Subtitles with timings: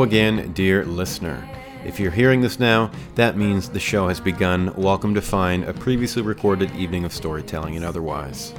[0.00, 1.46] Again, dear listener.
[1.84, 4.74] If you're hearing this now, that means the show has begun.
[4.74, 8.54] Welcome to Fine, a previously recorded evening of storytelling and otherwise.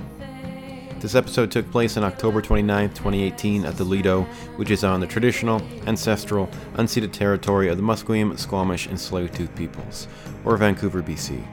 [0.99, 4.21] This episode took place on October 29, 2018, at the Lido,
[4.57, 10.07] which is on the traditional, ancestral, unceded territory of the Musqueam, Squamish, and Tsleil-Waututh peoples,
[10.45, 11.43] or Vancouver, BC.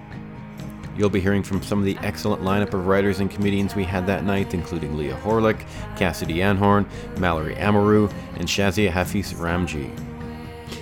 [0.99, 4.05] You'll be hearing from some of the excellent lineup of writers and comedians we had
[4.09, 5.65] that night, including Leah Horlick,
[5.97, 6.87] Cassidy Anhorn,
[7.19, 9.97] Mallory Amirault, and Shazia Hafiz Ramji.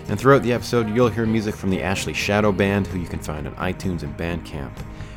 [0.08, 3.18] And throughout the episode, you'll hear music from the Ashley Shadow Band, who you can
[3.18, 4.72] find on iTunes and Bandcamp.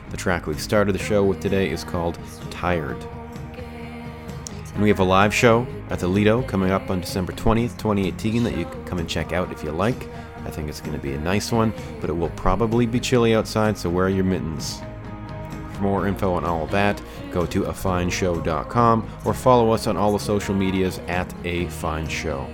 [0.09, 3.01] The track we started the show with today is called Tired.
[4.73, 8.43] And we have a live show at the Lido coming up on December 20th, 2018,
[8.43, 10.09] that you can come and check out if you like.
[10.43, 13.33] I think it's going to be a nice one, but it will probably be chilly
[13.33, 14.81] outside, so wear your mittens.
[15.79, 20.11] For more info on all of that, go to afineshow.com or follow us on all
[20.11, 22.45] the social medias at A Fine Show.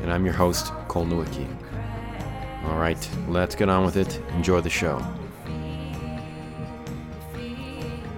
[0.00, 1.46] And I'm your host, Cole Nowicki.
[2.64, 4.18] All right, let's get on with it.
[4.30, 4.96] Enjoy the show.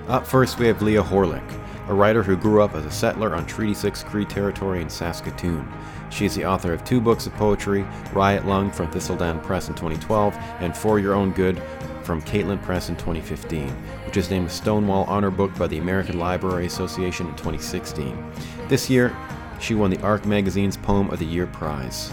[0.06, 1.42] Up first, we have Leah Horlick,
[1.88, 5.68] a writer who grew up as a settler on Treaty 6 Cree territory in Saskatoon.
[6.10, 9.74] She is the author of two books of poetry Riot Lung from Thistledown Press in
[9.74, 11.60] 2012 and For Your Own Good
[12.08, 13.68] from Caitlin Press in 2015,
[14.06, 18.32] which was named a Stonewall Honor Book by the American Library Association in 2016.
[18.66, 19.14] This year,
[19.60, 22.10] she won the ARC Magazine's Poem of the Year prize.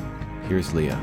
[0.50, 1.00] Here's Leah.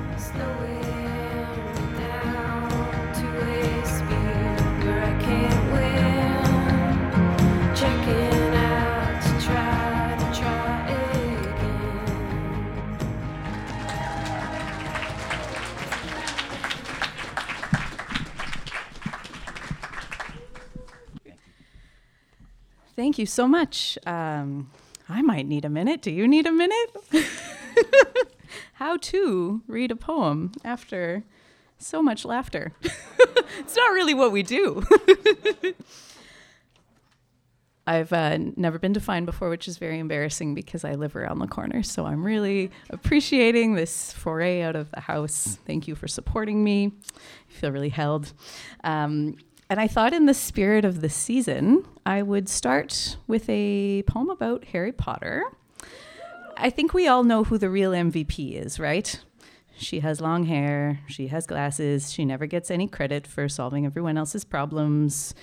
[23.23, 23.97] You so much.
[24.05, 24.71] Um,
[25.09, 26.03] I might need a minute.
[26.03, 26.91] Do you need a minute?
[28.75, 31.23] How to read a poem after
[31.79, 32.73] so much laughter.
[32.83, 34.85] it's not really what we do.
[37.87, 41.47] I've uh, never been defined before, which is very embarrassing because I live around the
[41.47, 41.85] corner.
[41.85, 45.59] So I'm really appreciating this foray out of the house.
[45.65, 46.93] Thank you for supporting me.
[47.17, 48.33] I feel really held.
[48.83, 49.37] Um,
[49.73, 54.29] and I thought, in the spirit of the season, I would start with a poem
[54.29, 55.45] about Harry Potter.
[56.59, 59.19] I think we all know who the real MVP is, right?
[59.79, 64.19] She has long hair, she has glasses, she never gets any credit for solving everyone
[64.19, 65.35] else's problems.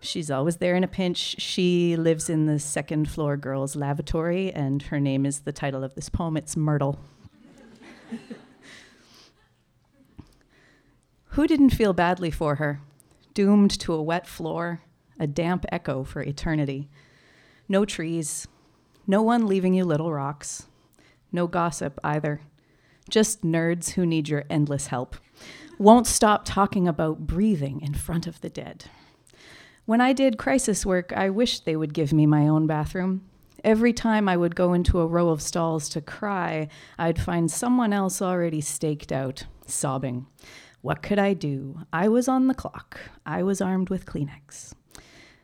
[0.00, 1.36] She's always there in a pinch.
[1.40, 5.94] She lives in the second floor girls' lavatory, and her name is the title of
[5.94, 6.36] this poem.
[6.36, 6.98] It's Myrtle.
[11.26, 12.80] Who didn't feel badly for her?
[13.38, 14.80] Doomed to a wet floor,
[15.20, 16.88] a damp echo for eternity.
[17.68, 18.48] No trees,
[19.06, 20.66] no one leaving you little rocks,
[21.30, 22.40] no gossip either.
[23.08, 25.14] Just nerds who need your endless help.
[25.78, 28.86] Won't stop talking about breathing in front of the dead.
[29.86, 33.22] When I did crisis work, I wished they would give me my own bathroom.
[33.62, 36.66] Every time I would go into a row of stalls to cry,
[36.98, 40.26] I'd find someone else already staked out, sobbing.
[40.80, 41.80] What could I do?
[41.92, 42.98] I was on the clock.
[43.26, 44.74] I was armed with Kleenex.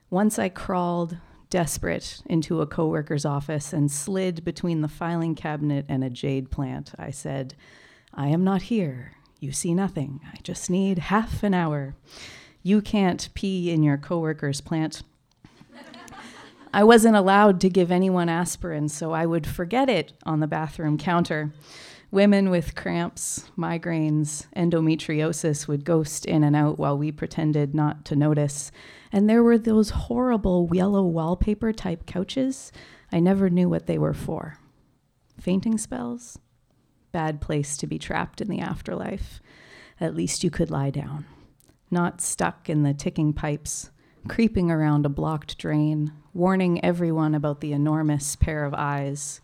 [0.09, 1.19] Once I crawled,
[1.51, 6.93] desperate, into a coworker's office and slid between the filing cabinet and a jade plant.
[6.99, 7.55] I said,
[8.13, 9.13] I am not here.
[9.41, 10.21] You see nothing.
[10.33, 11.97] I just need half an hour.
[12.63, 15.03] You can't pee in your coworker's plant.
[16.73, 20.99] I wasn't allowed to give anyone aspirin, so I would forget it on the bathroom
[20.99, 21.53] counter.
[22.15, 28.15] Women with cramps, migraines, endometriosis would ghost in and out while we pretended not to
[28.15, 28.71] notice.
[29.11, 32.71] And there were those horrible yellow wallpaper type couches.
[33.11, 34.59] I never knew what they were for.
[35.41, 36.39] Fainting spells?
[37.11, 39.41] Bad place to be trapped in the afterlife.
[40.01, 41.25] At least you could lie down,
[41.91, 43.91] not stuck in the ticking pipes,
[44.29, 49.41] creeping around a blocked drain, warning everyone about the enormous pair of eyes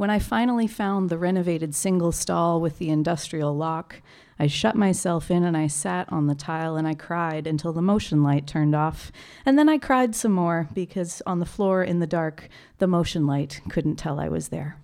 [0.00, 4.00] when I finally found the renovated single stall with the industrial lock,
[4.38, 7.82] I shut myself in and I sat on the tile and I cried until the
[7.82, 9.12] motion light turned off.
[9.44, 12.48] And then I cried some more because on the floor in the dark,
[12.78, 14.78] the motion light couldn't tell I was there.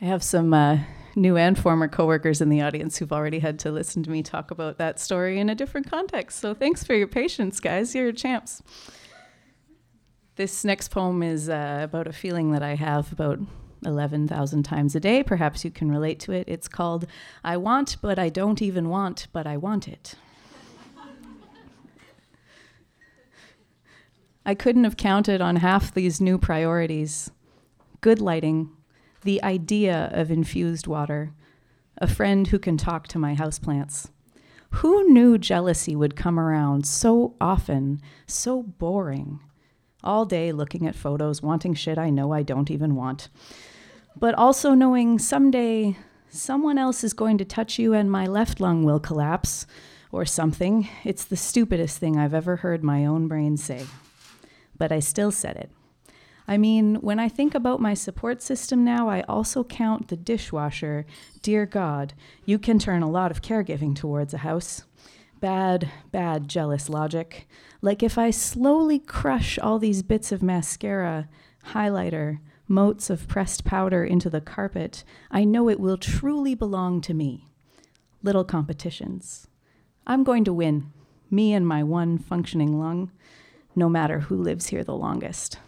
[0.00, 0.78] I have some uh,
[1.18, 4.50] new and former coworkers in the audience who've already had to listen to me talk
[4.50, 6.38] about that story in a different context.
[6.40, 7.94] So thanks for your patience, guys.
[7.94, 8.62] You're champs.
[10.36, 13.40] This next poem is uh, about a feeling that I have about
[13.84, 15.22] 11,000 times a day.
[15.22, 16.48] Perhaps you can relate to it.
[16.48, 17.06] It's called
[17.44, 20.14] I Want, but I don't even want, but I want it.
[24.46, 27.30] I couldn't have counted on half these new priorities
[28.00, 28.70] good lighting,
[29.22, 31.32] the idea of infused water,
[31.98, 34.10] a friend who can talk to my houseplants.
[34.70, 39.40] Who knew jealousy would come around so often, so boring?
[40.04, 43.28] All day looking at photos, wanting shit I know I don't even want.
[44.16, 45.96] But also knowing someday
[46.28, 49.66] someone else is going to touch you and my left lung will collapse
[50.12, 50.88] or something.
[51.04, 53.86] It's the stupidest thing I've ever heard my own brain say.
[54.76, 55.70] But I still said it.
[56.50, 61.04] I mean, when I think about my support system now, I also count the dishwasher.
[61.42, 62.14] Dear God,
[62.46, 64.84] you can turn a lot of caregiving towards a house.
[65.40, 67.46] Bad, bad, jealous logic.
[67.82, 71.28] Like if I slowly crush all these bits of mascara,
[71.66, 77.12] highlighter, motes of pressed powder into the carpet, I know it will truly belong to
[77.12, 77.46] me.
[78.22, 79.48] Little competitions.
[80.06, 80.94] I'm going to win,
[81.30, 83.12] me and my one functioning lung,
[83.76, 85.58] no matter who lives here the longest.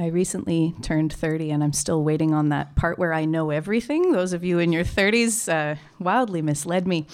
[0.00, 4.12] I recently turned 30 and I'm still waiting on that part where I know everything.
[4.12, 7.08] Those of you in your 30s uh, wildly misled me.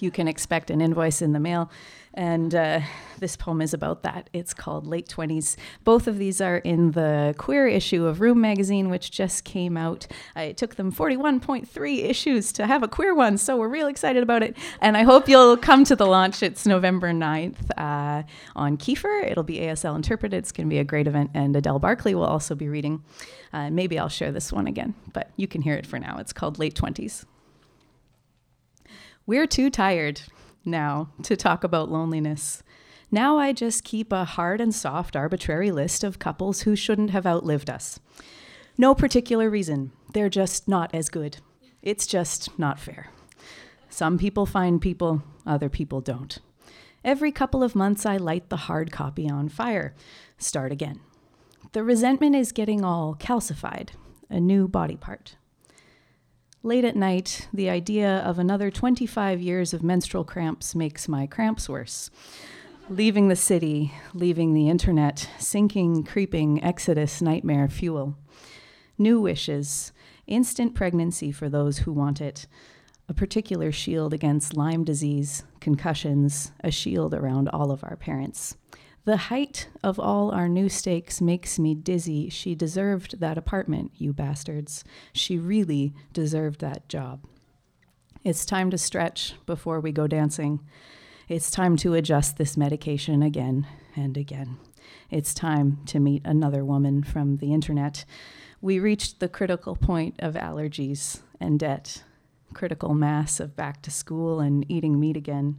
[0.00, 1.70] you can expect an invoice in the mail.
[2.12, 2.80] And uh,
[3.20, 4.30] this poem is about that.
[4.32, 5.56] It's called Late 20s.
[5.84, 10.06] Both of these are in the queer issue of Room magazine, which just came out.
[10.36, 14.42] It took them 41.3 issues to have a queer one, so we're real excited about
[14.42, 14.56] it.
[14.80, 16.42] And I hope you'll come to the launch.
[16.42, 18.22] It's November 9th uh,
[18.56, 19.24] on Keefer.
[19.26, 20.38] It'll be ASL interpreted.
[20.38, 23.04] It's going to be a great event, and Adele Barclay will also be reading.
[23.52, 26.18] Uh, maybe I'll share this one again, but you can hear it for now.
[26.18, 27.24] It's called Late 20s.
[29.26, 30.22] We're too tired
[30.64, 32.62] now to talk about loneliness.
[33.10, 37.26] Now I just keep a hard and soft arbitrary list of couples who shouldn't have
[37.26, 37.98] outlived us.
[38.76, 39.92] No particular reason.
[40.12, 41.38] They're just not as good.
[41.80, 43.08] It's just not fair.
[43.88, 46.38] Some people find people, other people don't.
[47.02, 49.94] Every couple of months, I light the hard copy on fire.
[50.36, 51.00] Start again.
[51.72, 53.90] The resentment is getting all calcified,
[54.28, 55.36] a new body part.
[56.62, 61.68] Late at night, the idea of another 25 years of menstrual cramps makes my cramps
[61.68, 62.10] worse
[62.90, 68.16] leaving the city, leaving the internet, sinking, creeping, exodus, nightmare, fuel.
[68.96, 69.92] New wishes,
[70.26, 72.46] instant pregnancy for those who want it,
[73.08, 78.56] a particular shield against Lyme disease, concussions, a shield around all of our parents.
[79.04, 82.28] The height of all our new stakes makes me dizzy.
[82.28, 84.84] She deserved that apartment, you bastards.
[85.12, 87.24] She really deserved that job.
[88.24, 90.60] It's time to stretch before we go dancing.
[91.28, 94.56] It's time to adjust this medication again and again.
[95.10, 98.06] It's time to meet another woman from the internet.
[98.62, 102.02] We reached the critical point of allergies and debt,
[102.54, 105.58] critical mass of back to school and eating meat again.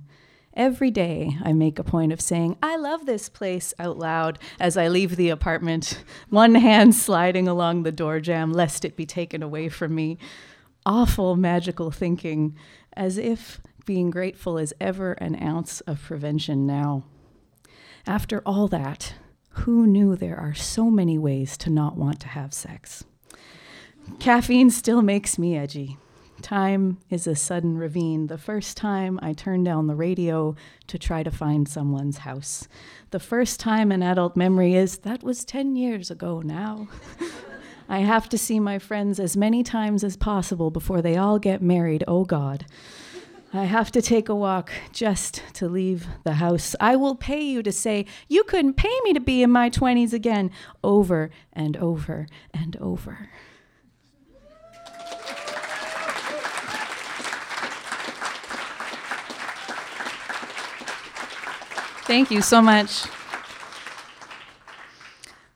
[0.56, 4.76] Every day, I make a point of saying, I love this place out loud as
[4.76, 9.44] I leave the apartment, one hand sliding along the door jamb lest it be taken
[9.44, 10.18] away from me.
[10.84, 12.56] Awful magical thinking,
[12.94, 17.04] as if being grateful is ever an ounce of prevention now.
[18.06, 19.16] After all that,
[19.64, 23.04] who knew there are so many ways to not want to have sex?
[24.20, 25.98] Caffeine still makes me edgy.
[26.44, 28.28] Time is a sudden ravine.
[28.28, 30.56] The first time I turn down the radio
[30.86, 32.68] to try to find someone's house.
[33.10, 36.90] The first time an adult memory is that was 10 years ago now.
[37.90, 41.64] I have to see my friends as many times as possible before they all get
[41.64, 42.68] married, oh God.
[43.52, 46.76] I have to take a walk just to leave the house.
[46.80, 50.14] I will pay you to say, You couldn't pay me to be in my 20s
[50.14, 50.52] again,
[50.84, 53.30] over and over and over.
[62.06, 63.06] Thank you so much.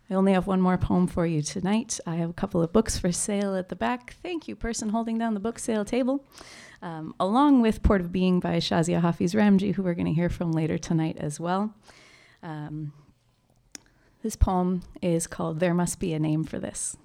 [0.10, 2.00] I only have one more poem for you tonight.
[2.06, 4.16] I have a couple of books for sale at the back.
[4.22, 6.26] Thank you, person holding down the book sale table
[6.84, 10.30] um, along with Port of Being by Shazia Hafiz Ramji, who we're going to hear
[10.30, 11.74] from later tonight as well.
[12.44, 12.92] Um,
[14.22, 16.98] this poem is called There Must Be a Name for This.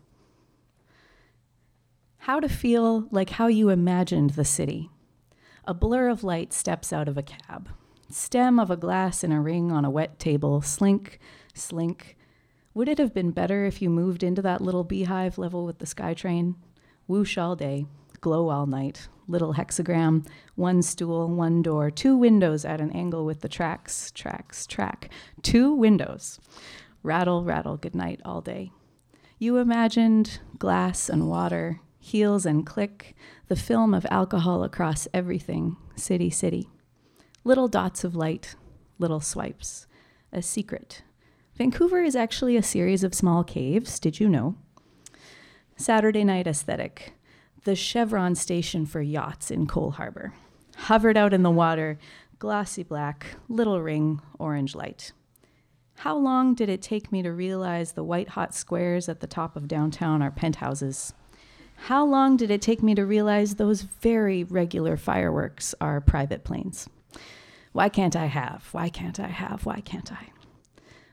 [2.19, 4.91] How to feel like how you imagined the city.
[5.65, 7.69] A blur of light steps out of a cab.
[8.11, 11.21] Stem of a glass in a ring on a wet table, slink,
[11.55, 12.17] slink.
[12.75, 15.87] Would it have been better if you moved into that little beehive level with the
[15.87, 16.57] SkyTrain?
[17.07, 17.87] Whoosh all day,
[18.21, 23.41] glow all night, little hexagram, one stool, one door, two windows at an angle with
[23.41, 25.11] the tracks, tracks, track,
[25.43, 26.41] two windows.
[27.03, 28.73] Rattle, rattle, good night all day.
[29.39, 33.15] You imagined glass and water, heels and click,
[33.47, 36.69] the film of alcohol across everything, city, city.
[37.45, 38.57] Little dots of light,
[38.99, 39.87] little swipes.
[40.33, 41.03] A secret.
[41.55, 44.57] Vancouver is actually a series of small caves, did you know?
[45.77, 47.15] Saturday night aesthetic.
[47.69, 50.33] The Chevron station for yachts in Coal Harbour.
[50.75, 51.99] Hovered out in the water,
[52.39, 55.13] glossy black, little ring, orange light.
[55.97, 59.55] How long did it take me to realize the white hot squares at the top
[59.55, 61.13] of downtown are penthouses?
[61.77, 66.89] How long did it take me to realize those very regular fireworks are private planes?
[67.73, 68.67] Why can't I have?
[68.73, 69.67] Why can't I have?
[69.67, 70.31] Why can't I?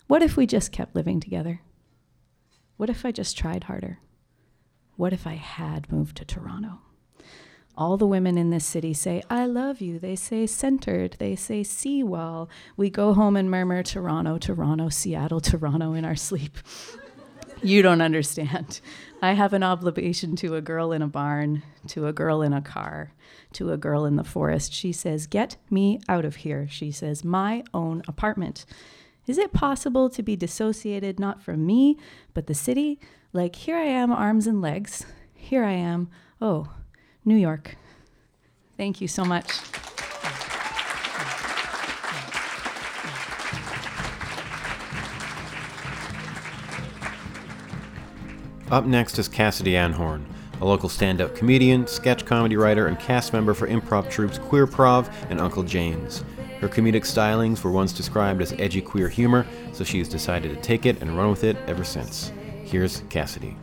[0.08, 1.60] What if we just kept living together?
[2.78, 4.00] What if I just tried harder?
[4.98, 6.80] What if I had moved to Toronto?
[7.78, 10.00] All the women in this city say, I love you.
[10.00, 11.18] They say centered.
[11.20, 12.50] They say seawall.
[12.78, 16.58] We go home and murmur Toronto, Toronto, Seattle, Toronto in our sleep.
[17.62, 18.80] you don't understand.
[19.22, 22.62] I have an obligation to a girl in a barn, to a girl in a
[22.62, 23.12] car,
[23.54, 24.72] to a girl in the forest.
[24.72, 26.68] She says, Get me out of here.
[26.70, 28.66] She says, My own apartment.
[29.28, 31.98] Is it possible to be dissociated not from me,
[32.34, 33.00] but the city?
[33.36, 35.06] Like, here I am, arms and legs.
[35.34, 36.08] Here I am.
[36.42, 36.72] Oh,
[37.26, 37.76] New York.
[38.78, 39.52] Thank you so much.
[48.72, 50.24] Up next is Cassidy Anhorn,
[50.62, 54.66] a local stand up comedian, sketch comedy writer, and cast member for improv troupes Queer
[54.66, 56.24] Prov and Uncle Jane's.
[56.62, 60.62] Her comedic stylings were once described as edgy queer humor, so she has decided to
[60.62, 62.32] take it and run with it ever since.
[62.66, 63.56] Here's Cassidy.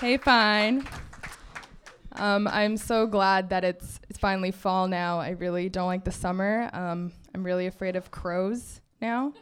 [0.00, 0.86] Hey, fine.
[2.12, 5.18] Um, I'm so glad that it's it's finally fall now.
[5.18, 6.68] I really don't like the summer.
[6.74, 9.32] Um, I'm really afraid of crows now.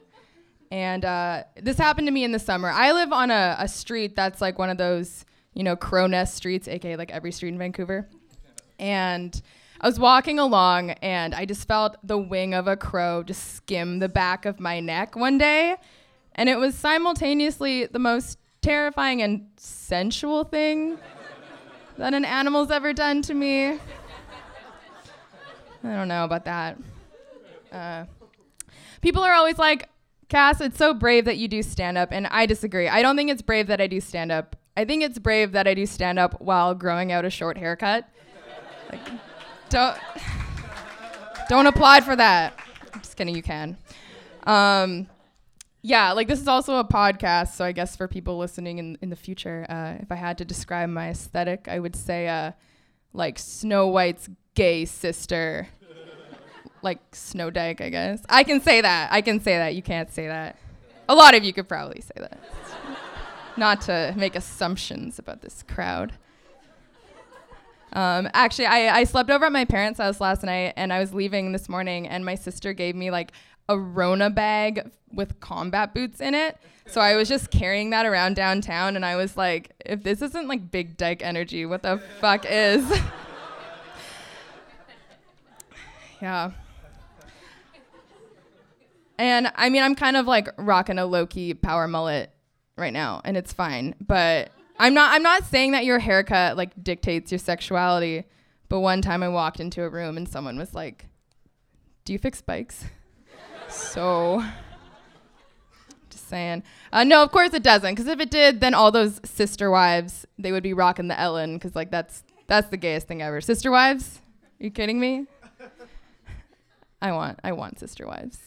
[0.70, 2.70] And uh, this happened to me in the summer.
[2.70, 6.36] I live on a, a street that's like one of those, you know, crow nest
[6.36, 8.08] streets, aka like every street in Vancouver.
[8.78, 9.40] And
[9.80, 13.98] I was walking along and I just felt the wing of a crow just skim
[13.98, 15.76] the back of my neck one day.
[16.34, 20.98] And it was simultaneously the most terrifying and sensual thing
[21.98, 23.78] that an animal's ever done to me.
[25.84, 26.78] I don't know about that.
[27.70, 28.04] Uh,
[29.00, 29.88] people are always like,
[30.28, 32.88] Cass, it's so brave that you do stand up, and I disagree.
[32.88, 34.56] I don't think it's brave that I do stand up.
[34.76, 38.08] I think it's brave that I do stand up while growing out a short haircut.
[38.90, 39.00] Like,
[39.68, 39.96] don't
[41.48, 42.58] don't applaud for that.
[42.92, 43.76] I'm just kidding, you can.
[44.44, 45.08] Um,
[45.82, 49.10] yeah, like this is also a podcast, so I guess for people listening in, in
[49.10, 52.52] the future, uh, if I had to describe my aesthetic, I would say uh,
[53.12, 55.68] like Snow White's gay sister,
[56.82, 58.24] like Snow Dyke, I guess.
[58.28, 59.12] I can say that.
[59.12, 59.74] I can say that.
[59.74, 60.56] You can't say that.
[61.08, 62.40] A lot of you could probably say that.
[63.56, 66.12] Not to make assumptions about this crowd.
[67.92, 71.14] Um, actually, I, I slept over at my parents' house last night, and I was
[71.14, 73.32] leaving this morning, and my sister gave me like
[73.68, 76.58] a Rona bag with combat boots in it.
[76.86, 80.46] So I was just carrying that around downtown and I was like, if this isn't
[80.46, 82.84] like big dyke energy, what the fuck is?
[86.22, 86.52] yeah.
[89.18, 92.30] And I mean, I'm kind of like rocking a low key power mullet
[92.76, 93.94] right now, and it's fine.
[93.98, 95.12] But I'm not.
[95.12, 98.24] I'm not saying that your haircut like dictates your sexuality.
[98.68, 101.06] But one time I walked into a room and someone was like,
[102.04, 102.84] "Do you fix bikes?"
[103.68, 104.42] so
[106.10, 106.62] just saying.
[106.92, 107.94] Uh, no, of course it doesn't.
[107.94, 111.54] Because if it did, then all those sister wives they would be rocking the Ellen.
[111.54, 113.40] Because like that's that's the gayest thing ever.
[113.40, 114.20] Sister wives?
[114.60, 115.26] Are you kidding me?
[117.00, 118.38] I want I want sister wives.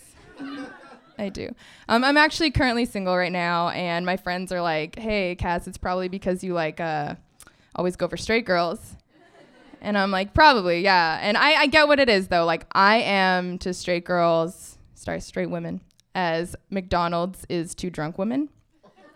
[1.20, 1.54] I do.
[1.90, 5.78] Um, I'm actually currently single right now, and my friends are like, "Hey, Cass, it's
[5.78, 7.16] probably because you like uh,
[7.76, 8.96] always go for straight girls."
[9.82, 11.20] And I'm like, probably, yeah.
[11.22, 12.46] And I, I get what it is though.
[12.46, 15.82] Like I am to straight girls, sorry, straight women,
[16.14, 18.50] as McDonald's is to drunk women.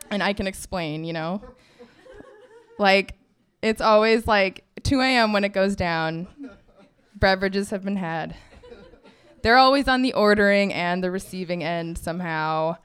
[0.09, 1.41] And I can explain, you know.
[2.79, 3.15] Like
[3.61, 5.33] it's always like 2 a.m.
[5.33, 6.27] when it goes down.
[7.15, 8.35] Beverages have been had.
[9.43, 12.77] They're always on the ordering and the receiving end somehow.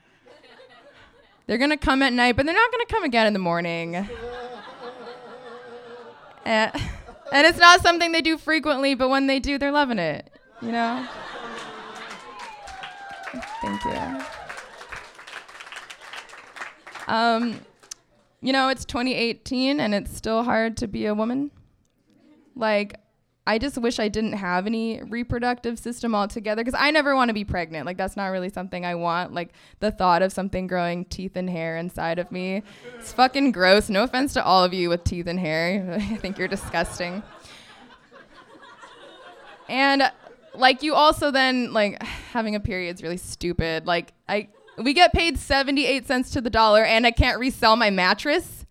[1.47, 3.95] They're gonna come at night, but they're not gonna come again in the morning.
[6.45, 6.73] and,
[7.33, 10.31] and it's not something they do frequently, but when they do, they're loving it.
[10.61, 11.07] You know?
[13.63, 14.25] Thank you.
[17.07, 17.61] Um,
[18.41, 21.53] you know, it's 2018 and it's still hard to be a woman.
[22.57, 22.99] Like,
[23.49, 27.33] I just wish I didn't have any reproductive system altogether because I never want to
[27.33, 27.87] be pregnant.
[27.87, 29.33] Like that's not really something I want.
[29.33, 32.63] Like the thought of something growing teeth and hair inside of me,
[32.99, 33.89] it's fucking gross.
[33.89, 35.97] No offense to all of you with teeth and hair.
[35.99, 37.23] I think you're disgusting.
[39.67, 40.03] And
[40.55, 42.03] like you also then like
[42.33, 43.87] having a period is really stupid.
[43.87, 47.89] Like I we get paid 78 cents to the dollar and I can't resell my
[47.89, 48.67] mattress.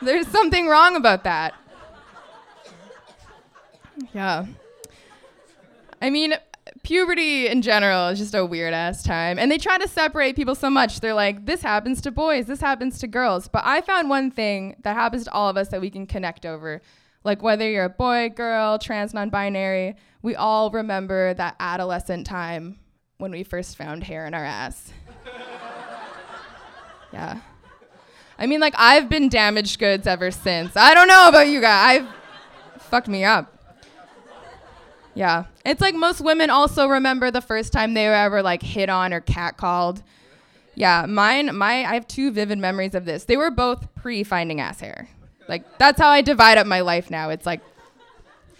[0.00, 1.54] There's something wrong about that.
[4.12, 4.46] Yeah.
[6.02, 6.34] I mean,
[6.82, 9.38] puberty in general is just a weird ass time.
[9.38, 11.00] And they try to separate people so much.
[11.00, 13.48] They're like, this happens to boys, this happens to girls.
[13.48, 16.46] But I found one thing that happens to all of us that we can connect
[16.46, 16.80] over.
[17.22, 22.78] Like, whether you're a boy, girl, trans, non binary, we all remember that adolescent time
[23.18, 24.90] when we first found hair in our ass.
[27.12, 27.40] yeah.
[28.38, 30.74] I mean, like, I've been damaged goods ever since.
[30.76, 32.00] I don't know about you guys.
[32.00, 33.59] I've fucked me up.
[35.14, 35.44] Yeah.
[35.64, 39.12] It's like most women also remember the first time they were ever like hit on
[39.12, 40.02] or catcalled.
[40.74, 43.24] Yeah, mine, my, I have two vivid memories of this.
[43.24, 45.08] They were both pre finding ass hair.
[45.48, 47.30] Like, that's how I divide up my life now.
[47.30, 47.60] It's like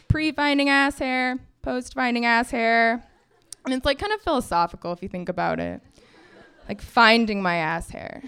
[0.09, 3.04] pre finding ass hair, post finding ass hair.
[3.64, 5.80] And it's like kind of philosophical if you think about it.
[6.69, 8.23] Like finding my ass hair.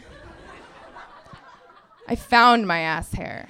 [2.09, 3.49] I found my ass hair.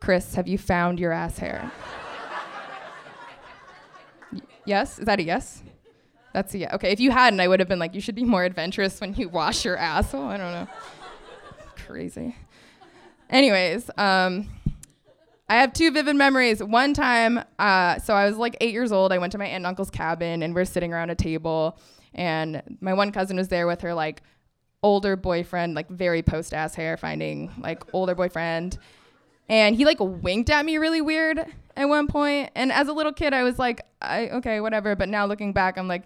[0.00, 1.72] Chris, have you found your ass hair?
[4.68, 4.98] Yes?
[4.98, 5.62] Is that a yes?
[6.34, 6.74] That's a yes.
[6.74, 9.14] Okay, if you hadn't, I would have been like, you should be more adventurous when
[9.14, 10.24] you wash your asshole.
[10.24, 10.68] I don't know.
[11.86, 12.36] Crazy.
[13.30, 14.46] Anyways, um,
[15.48, 16.62] I have two vivid memories.
[16.62, 19.10] One time, uh, so I was like eight years old.
[19.10, 21.78] I went to my aunt and uncle's cabin, and we're sitting around a table,
[22.12, 24.22] and my one cousin was there with her like
[24.82, 28.78] older boyfriend, like very post ass hair, finding like older boyfriend,
[29.48, 31.44] and he like winked at me really weird
[31.76, 32.50] at one point.
[32.54, 34.96] And as a little kid, I was like, I, okay, whatever.
[34.96, 36.04] But now looking back, I'm like,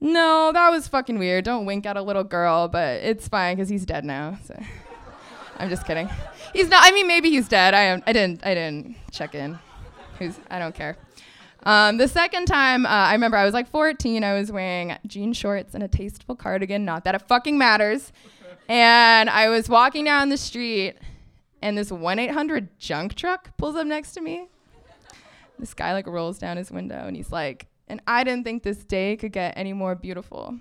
[0.00, 1.44] no, that was fucking weird.
[1.44, 4.38] Don't wink at a little girl, but it's fine because he's dead now.
[4.44, 4.60] So.
[5.58, 6.08] I'm just kidding.
[6.52, 6.82] He's not.
[6.84, 7.74] I mean, maybe he's dead.
[7.74, 8.02] I am.
[8.06, 8.44] I didn't.
[8.44, 9.58] I didn't check in.
[10.18, 10.38] Who's?
[10.50, 10.96] I don't care.
[11.62, 14.22] Um, the second time, uh, I remember I was like 14.
[14.22, 16.84] I was wearing jean shorts and a tasteful cardigan.
[16.84, 18.12] Not that it fucking matters.
[18.68, 20.96] And I was walking down the street,
[21.66, 24.48] and this 1 800 junk truck pulls up next to me.
[25.58, 28.84] This guy like rolls down his window, and he's like, "And I didn't think this
[28.84, 30.60] day could get any more beautiful."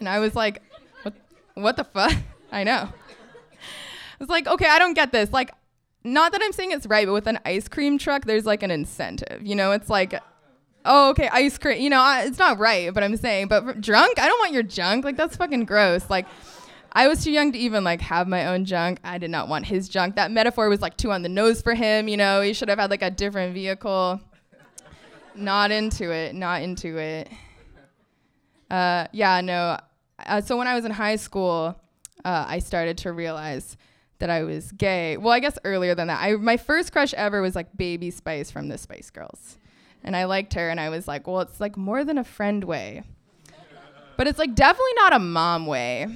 [0.00, 0.62] And I was like,
[1.02, 1.14] "What?
[1.54, 2.12] What the fuck?"
[2.52, 2.88] I know.
[2.88, 5.32] I was like, okay, I don't get this.
[5.32, 5.52] Like,
[6.02, 8.72] not that I'm saying it's right, but with an ice cream truck, there's like an
[8.72, 9.46] incentive.
[9.46, 10.20] You know, it's like,
[10.84, 11.80] oh, okay, ice cream.
[11.80, 14.64] You know, I, it's not right, but I'm saying, but drunk, I don't want your
[14.64, 15.04] junk.
[15.04, 16.10] Like, that's fucking gross.
[16.10, 16.26] Like,
[16.92, 18.98] I was too young to even like have my own junk.
[19.04, 20.16] I did not want his junk.
[20.16, 22.08] That metaphor was like too on the nose for him.
[22.08, 24.20] You know, he should have had like a different vehicle.
[25.34, 26.34] Not into it.
[26.34, 27.28] Not into it.
[28.70, 29.78] Uh, yeah, no.
[30.26, 31.80] Uh, so when I was in high school,
[32.24, 33.76] uh, I started to realize
[34.18, 35.16] that I was gay.
[35.16, 36.20] Well, I guess earlier than that.
[36.20, 39.56] I my first crush ever was like Baby Spice from the Spice Girls.
[40.02, 42.64] And I liked her and I was like, well, it's like more than a friend
[42.64, 43.02] way.
[44.16, 46.06] But it's like definitely not a mom way.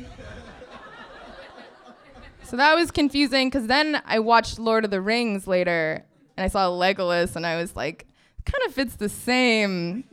[2.44, 6.04] So that was confusing cuz then I watched Lord of the Rings later
[6.36, 8.06] and I saw Legolas and I was like,
[8.44, 10.04] kind of fits the same.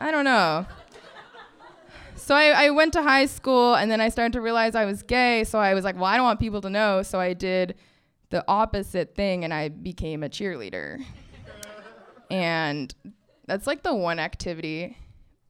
[0.00, 0.66] I don't know
[2.24, 5.02] so I, I went to high school and then I started to realize I was
[5.02, 5.44] gay.
[5.44, 7.02] So I was like, well, I don't want people to know.
[7.02, 7.74] So I did
[8.30, 11.04] the opposite thing and I became a cheerleader.
[12.30, 12.94] and
[13.46, 14.96] that's like the one activity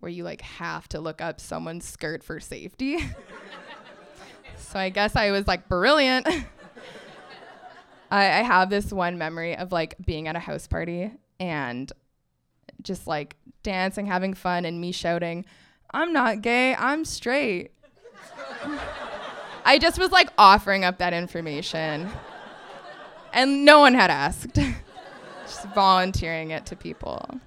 [0.00, 2.98] where you like have to look up someone's skirt for safety.
[4.74, 6.26] so I guess I was like brilliant.
[8.10, 11.92] I, I have this one memory of like being at a house party and
[12.82, 15.44] just like dancing, having fun, and me shouting,
[15.92, 17.70] I'm not gay, I'm straight.
[19.64, 22.08] I just was like offering up that information.
[23.32, 24.54] And no one had asked.
[25.46, 27.40] just volunteering it to people.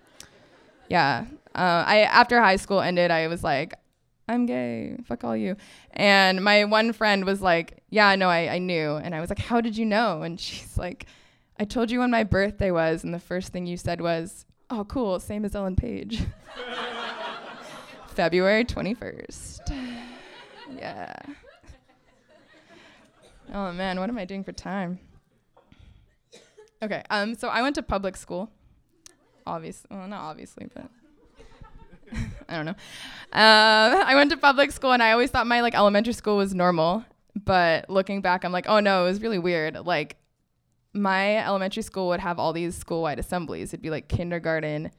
[0.88, 1.26] Yeah.
[1.54, 3.74] Uh, I after high school ended, I was like,
[4.28, 4.98] I'm gay.
[5.06, 5.56] Fuck all you.
[5.92, 8.96] And my one friend was like, Yeah, no, I, I knew.
[8.96, 10.22] And I was like, How did you know?
[10.22, 11.06] And she's like,
[11.60, 14.84] I told you when my birthday was, and the first thing you said was, Oh,
[14.84, 16.24] cool, same as Ellen Page.
[18.08, 19.60] February 21st.
[20.78, 21.14] yeah.
[23.54, 25.00] Oh man, what am I doing for time?
[26.84, 28.52] Okay, um, so I went to public school.
[29.46, 30.90] Obviously, well, not obviously, but
[32.50, 32.76] I don't know.
[33.34, 36.54] Uh, I went to public school, and I always thought my like elementary school was
[36.54, 37.06] normal.
[37.36, 39.86] But looking back, I'm like, oh no, it was really weird.
[39.86, 40.18] Like,
[40.94, 43.70] my elementary school would have all these school-wide assemblies.
[43.70, 44.92] It'd be like kindergarten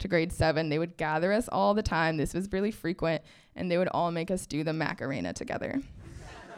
[0.00, 0.68] to grade seven.
[0.68, 2.16] They would gather us all the time.
[2.16, 3.22] This was really frequent,
[3.54, 5.80] and they would all make us do the Macarena together.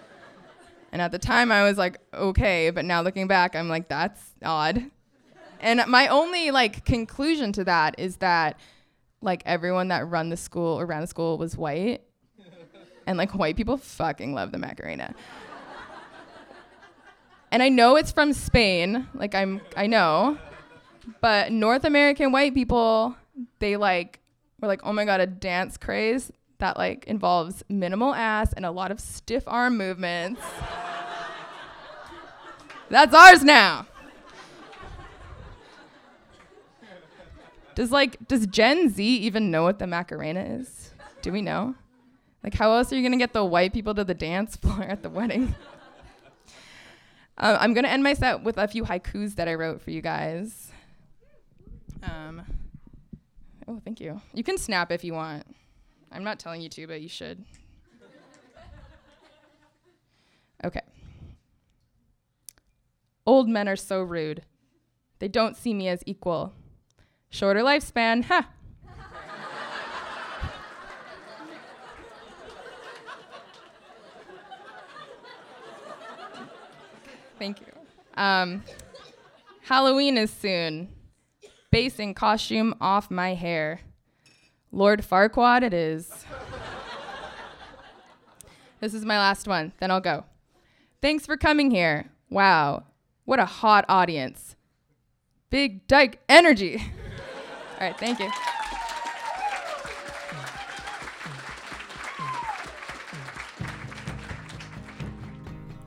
[0.92, 4.23] and at the time, I was like, okay, but now looking back, I'm like, that's
[4.42, 4.90] odd.
[5.61, 8.59] And my only like conclusion to that is that
[9.22, 12.02] like everyone that run the school ran the school was white,
[13.07, 15.14] and like white people fucking love the Macarena.
[17.50, 20.38] and I know it's from Spain, like I'm I know,
[21.20, 23.16] but North American white people
[23.59, 24.20] they like
[24.61, 28.70] were like, oh my god, a dance craze that like involves minimal ass and a
[28.70, 30.40] lot of stiff arm movements.
[32.88, 33.87] That's ours now.
[37.76, 40.94] Does like does Gen Z even know what the Macarena is?
[41.20, 41.74] Do we know?
[42.42, 45.02] Like how else are you gonna get the white people to the dance floor at
[45.02, 45.54] the wedding?
[47.38, 50.00] uh, I'm gonna end my set with a few haikus that I wrote for you
[50.00, 50.72] guys.
[52.02, 52.42] Um,
[53.68, 54.22] oh, thank you.
[54.32, 55.44] You can snap if you want.
[56.10, 57.44] I'm not telling you to, but you should.
[60.64, 60.80] Okay.
[63.26, 64.44] Old men are so rude.
[65.18, 66.54] They don't see me as equal.
[67.30, 68.48] Shorter lifespan, ha.
[77.38, 77.66] Thank you.
[78.14, 78.64] Um,
[79.62, 80.88] Halloween is soon.
[81.70, 83.80] Basing costume off my hair.
[84.72, 86.24] Lord Farquaad it is.
[88.80, 90.24] this is my last one, then I'll go.
[91.02, 92.10] Thanks for coming here.
[92.30, 92.84] Wow,
[93.24, 94.56] what a hot audience.
[95.50, 96.82] Big Dyke energy.
[97.78, 98.30] All right, thank you.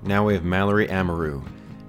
[0.03, 1.43] Now we have Mallory Amirault,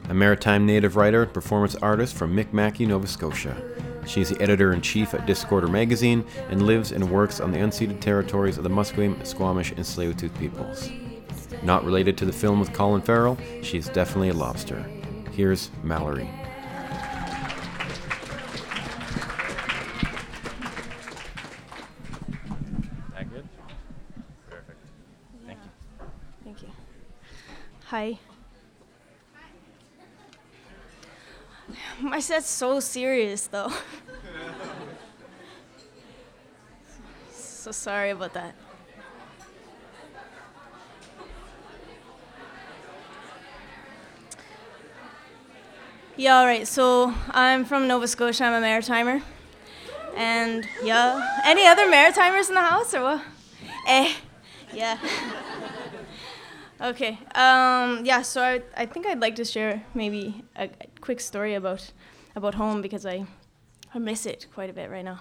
[0.08, 3.62] a maritime native writer and performance artist from Micmac, Nova Scotia.
[4.06, 7.58] She is the editor in chief at Discorder magazine and lives and works on the
[7.58, 10.90] unceded territories of the Musqueam, Squamish, and Tsleil-Waututh peoples.
[11.62, 14.80] Not related to the film with Colin Farrell, she is definitely a lobster.
[15.30, 16.28] Here's Mallory.
[32.40, 33.70] Set's so serious though.
[37.31, 38.55] so sorry about that.
[46.16, 49.20] Yeah, alright, so I'm from Nova Scotia, I'm a maritimer.
[50.16, 53.22] And yeah, any other maritimers in the house or what?
[53.87, 54.14] Eh,
[54.72, 54.96] yeah.
[56.83, 57.18] Okay.
[57.35, 58.22] Um, yeah.
[58.22, 60.70] So I, I think I'd like to share maybe a
[61.03, 61.92] quick story about
[62.35, 63.27] about home because I
[63.95, 65.21] I miss it quite a bit right now,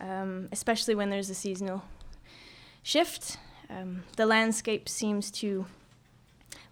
[0.00, 1.82] um, especially when there's a seasonal
[2.82, 3.38] shift.
[3.68, 5.66] Um, the landscape seems to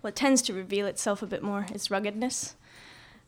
[0.02, 1.66] well, it tends to reveal itself a bit more.
[1.72, 2.56] Its ruggedness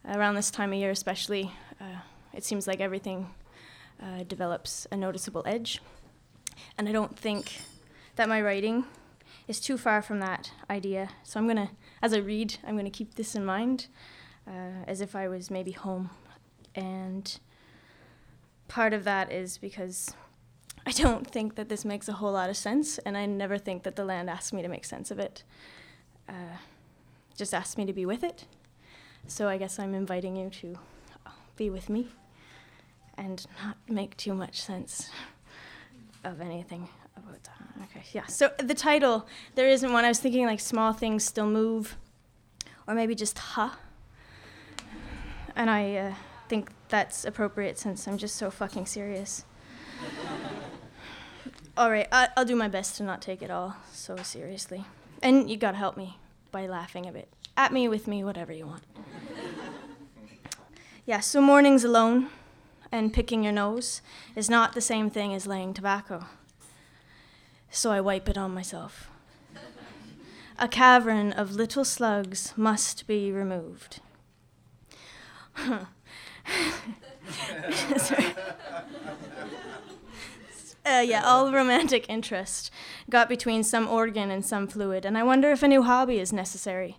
[0.04, 1.52] around this time of year, especially.
[1.80, 2.00] Uh,
[2.32, 3.28] it seems like everything
[4.02, 5.80] uh, develops a noticeable edge,
[6.76, 7.60] and I don't think
[8.16, 8.84] that my writing
[9.46, 11.10] is too far from that idea.
[11.22, 11.70] So I'm gonna,
[12.02, 13.86] as I read, I'm gonna keep this in mind,
[14.48, 16.10] uh, as if I was maybe home.
[16.74, 17.38] And
[18.68, 20.14] part of that is because
[20.86, 23.84] I don't think that this makes a whole lot of sense, and I never think
[23.84, 25.44] that the land asks me to make sense of it.
[26.28, 26.58] Uh,
[27.36, 28.44] just asks me to be with it.
[29.26, 30.76] So I guess I'm inviting you to
[31.56, 32.08] be with me
[33.16, 35.08] and not make too much sense
[36.24, 37.84] of anything about that.
[37.84, 38.26] Okay, yeah.
[38.26, 40.04] So the title, there isn't one.
[40.04, 41.96] I was thinking like small things still move,
[42.86, 43.78] or maybe just ha.
[45.56, 46.14] And I uh,
[46.48, 49.44] think that's appropriate since I'm just so fucking serious.
[51.76, 54.84] all right, I- I'll do my best to not take it all so seriously.
[55.22, 56.18] And you gotta help me
[56.50, 57.28] by laughing a bit.
[57.56, 58.82] At me, with me, whatever you want.
[61.06, 62.28] yeah, so mornings alone
[62.92, 64.02] and picking your nose
[64.36, 66.26] is not the same thing as laying tobacco
[67.74, 69.10] so I wipe it on myself.
[70.60, 73.98] A cavern of little slugs must be removed.
[80.86, 82.70] Uh, yeah, all romantic interest
[83.08, 86.30] got between some organ and some fluid, and I wonder if a new hobby is
[86.30, 86.98] necessary.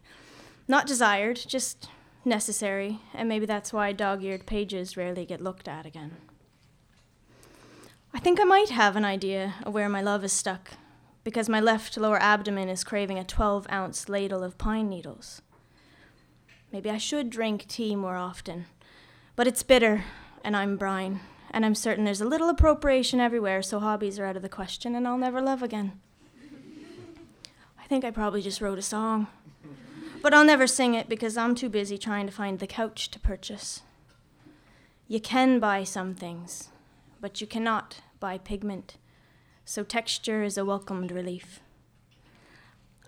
[0.67, 1.89] Not desired, just
[2.23, 6.17] necessary, and maybe that's why dog eared pages rarely get looked at again.
[8.11, 10.71] I think I might have an idea of where my love is stuck,
[11.23, 15.43] because my left lower abdomen is craving a 12 ounce ladle of pine needles.
[16.71, 18.65] Maybe I should drink tea more often.
[19.35, 20.05] But it's bitter,
[20.45, 21.19] and I'm brine,
[21.51, 24.95] and I'm certain there's a little appropriation everywhere, so hobbies are out of the question,
[24.95, 25.99] and I'll never love again.
[27.77, 29.27] I think I probably just wrote a song.
[30.21, 33.19] But I'll never sing it because I'm too busy trying to find the couch to
[33.19, 33.81] purchase.
[35.07, 36.69] You can buy some things,
[37.19, 38.95] but you cannot buy pigment,
[39.65, 41.59] so texture is a welcomed relief.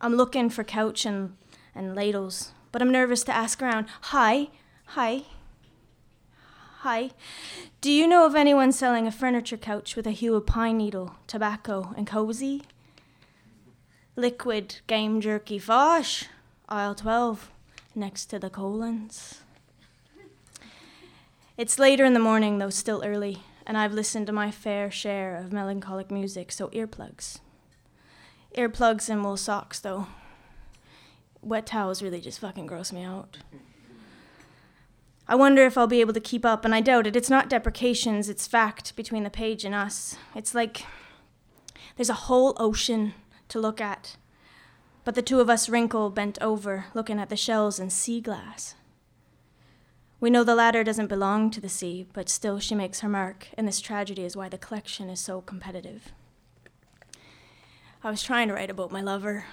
[0.01, 1.37] I'm looking for couch and,
[1.73, 3.87] and ladles, but I'm nervous to ask around.
[4.01, 4.49] Hi,
[4.87, 5.23] hi,
[6.87, 7.11] hi.
[7.81, 11.15] Do you know of anyone selling a furniture couch with a hue of pine needle,
[11.27, 12.63] tobacco, and cozy?
[14.15, 16.27] Liquid game jerky Fosh,
[16.69, 17.51] aisle 12,
[17.93, 19.41] next to the colons.
[21.57, 25.35] It's later in the morning, though still early, and I've listened to my fair share
[25.35, 27.39] of melancholic music, so earplugs.
[28.55, 30.07] Earplugs and wool socks, though.
[31.41, 33.39] Wet towels really just fucking gross me out.
[35.29, 37.15] I wonder if I'll be able to keep up, and I doubt it.
[37.15, 40.15] It's not deprecations, it's fact between the page and us.
[40.33, 40.83] It's like
[41.97, 43.13] there's a whole ocean
[43.49, 44.15] to look at,
[45.03, 48.75] but the two of us wrinkle bent over, looking at the shells and sea glass.
[50.19, 53.49] We know the latter doesn't belong to the sea, but still she makes her mark,
[53.57, 56.13] and this tragedy is why the collection is so competitive.
[58.03, 59.45] I was trying to write about my lover,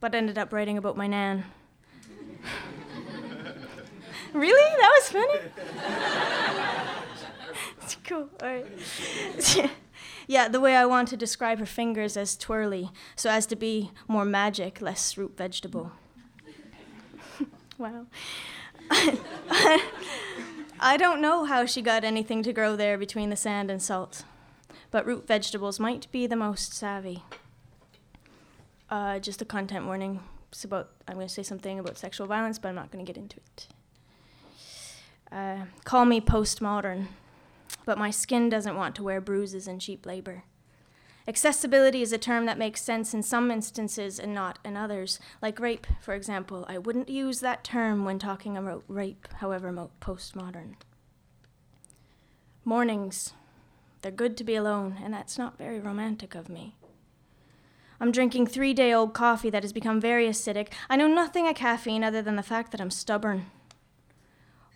[0.00, 1.44] but ended up writing about my nan.
[4.32, 4.76] Really?
[4.80, 5.40] That was funny?
[7.82, 8.28] it's cool.
[8.42, 9.70] All right.
[10.26, 13.90] yeah, the way I want to describe her fingers as twirly, so as to be
[14.06, 15.92] more magic, less root vegetable.
[17.78, 18.06] wow.
[20.82, 24.24] I don't know how she got anything to grow there between the sand and salt,
[24.90, 27.22] but root vegetables might be the most savvy.
[28.88, 30.20] Uh, just a content warning.
[30.50, 30.90] It's about.
[31.06, 33.36] I'm going to say something about sexual violence, but I'm not going to get into
[33.36, 33.68] it.
[35.32, 37.06] Uh, call me postmodern,
[37.84, 40.44] but my skin doesn't want to wear bruises and cheap labor.
[41.28, 45.20] Accessibility is a term that makes sense in some instances and not in others.
[45.40, 46.64] Like rape, for example.
[46.68, 50.74] I wouldn't use that term when talking about rape, however mo- postmodern.
[52.64, 53.34] Mornings.
[54.02, 56.74] They're good to be alone, and that's not very romantic of me.
[58.00, 60.72] I'm drinking three day old coffee that has become very acidic.
[60.88, 63.46] I know nothing of caffeine other than the fact that I'm stubborn.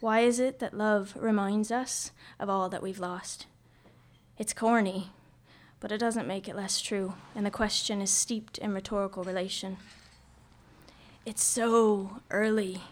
[0.00, 3.46] Why is it that love reminds us of all that we've lost?
[4.38, 5.10] It's corny,
[5.80, 9.78] but it doesn't make it less true, and the question is steeped in rhetorical relation.
[11.24, 12.82] It's so early,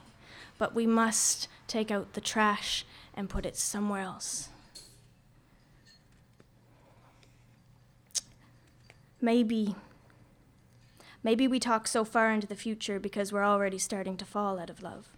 [0.57, 4.49] but we must take out the trash and put it somewhere else.
[9.21, 9.77] Maybe.
[11.23, 14.71] Maybe we talk so far into the future because we're already starting to fall out
[14.71, 15.12] of love.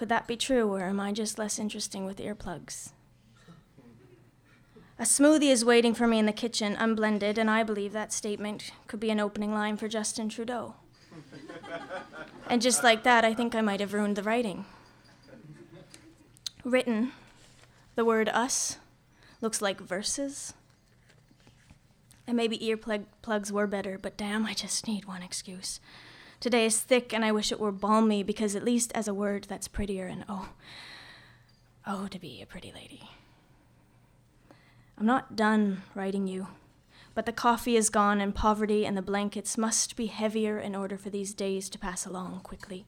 [0.00, 2.92] Could that be true, or am I just less interesting with earplugs?
[4.98, 8.70] A smoothie is waiting for me in the kitchen, unblended, and I believe that statement
[8.86, 10.76] could be an opening line for Justin Trudeau.
[12.48, 14.64] and just like that, I think I might have ruined the writing.
[16.64, 17.12] Written,
[17.94, 18.78] the word us
[19.42, 20.54] looks like verses.
[22.26, 25.78] And maybe earplugs were better, but damn, I just need one excuse.
[26.40, 29.44] Today is thick, and I wish it were balmy, because at least as a word,
[29.46, 30.48] that's prettier, and oh,
[31.86, 33.10] oh, to be a pretty lady.
[34.96, 36.48] I'm not done writing you,
[37.14, 40.96] but the coffee is gone, and poverty and the blankets must be heavier in order
[40.96, 42.86] for these days to pass along quickly.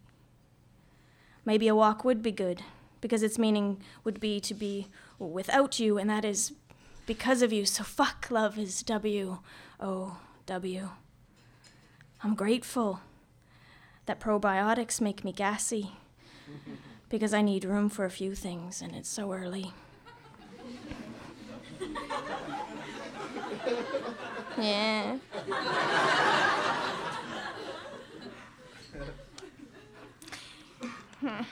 [1.44, 2.62] Maybe a walk would be good,
[3.02, 4.88] because its meaning would be to be
[5.18, 6.54] without you, and that is
[7.04, 7.66] because of you.
[7.66, 9.40] So fuck love is W
[9.78, 10.88] O W.
[12.24, 13.00] I'm grateful
[14.06, 15.92] that probiotics make me gassy
[17.08, 19.72] because I need room for a few things and it's so early.
[24.58, 25.18] yeah.
[31.20, 31.42] Hmm.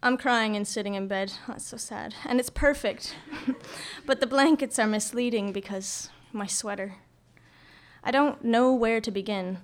[0.00, 1.32] I'm crying and sitting in bed.
[1.48, 2.14] That's so sad.
[2.24, 3.16] And it's perfect.
[4.06, 6.96] but the blankets are misleading because my sweater.
[8.04, 9.58] I don't know where to begin.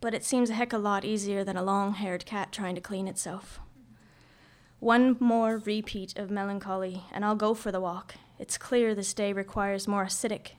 [0.00, 2.74] But it seems a heck of a lot easier than a long haired cat trying
[2.76, 3.60] to clean itself.
[4.80, 8.14] One more repeat of melancholy, and I'll go for the walk.
[8.38, 10.50] It's clear this day requires more acidic.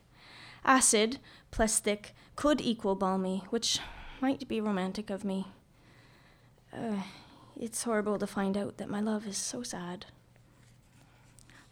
[0.66, 1.20] Acid
[1.52, 3.80] plus thick could equal balmy, which
[4.20, 5.48] might be romantic of me.
[6.74, 7.04] Uh,
[7.58, 10.06] it's horrible to find out that my love is so sad.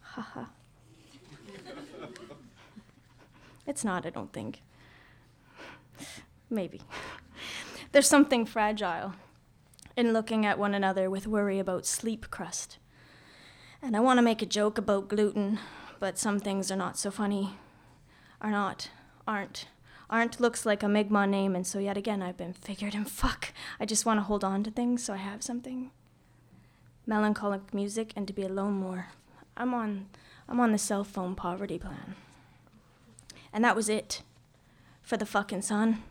[0.00, 0.46] Haha.
[3.66, 4.62] it's not, I don't think.
[6.50, 6.80] Maybe.
[7.90, 9.14] There's something fragile
[9.96, 12.78] in looking at one another with worry about sleep crust.
[13.80, 15.58] And I want to make a joke about gluten,
[15.98, 17.56] but some things are not so funny.
[18.40, 18.90] Are not,
[19.26, 19.68] aren't.
[20.10, 23.52] Aren't looks like a Mi'kmaq name, and so yet again I've been figured and fuck.
[23.80, 25.90] I just want to hold on to things so I have something.
[27.06, 29.08] Melancholic music and to be alone more.
[29.56, 30.08] I'm on
[30.46, 32.16] I'm on the cell phone poverty plan.
[33.52, 34.22] And that was it.
[35.02, 36.02] For the fucking sun.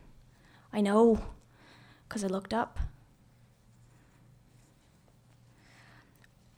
[0.73, 1.21] I know.
[2.09, 2.79] Cause I looked up.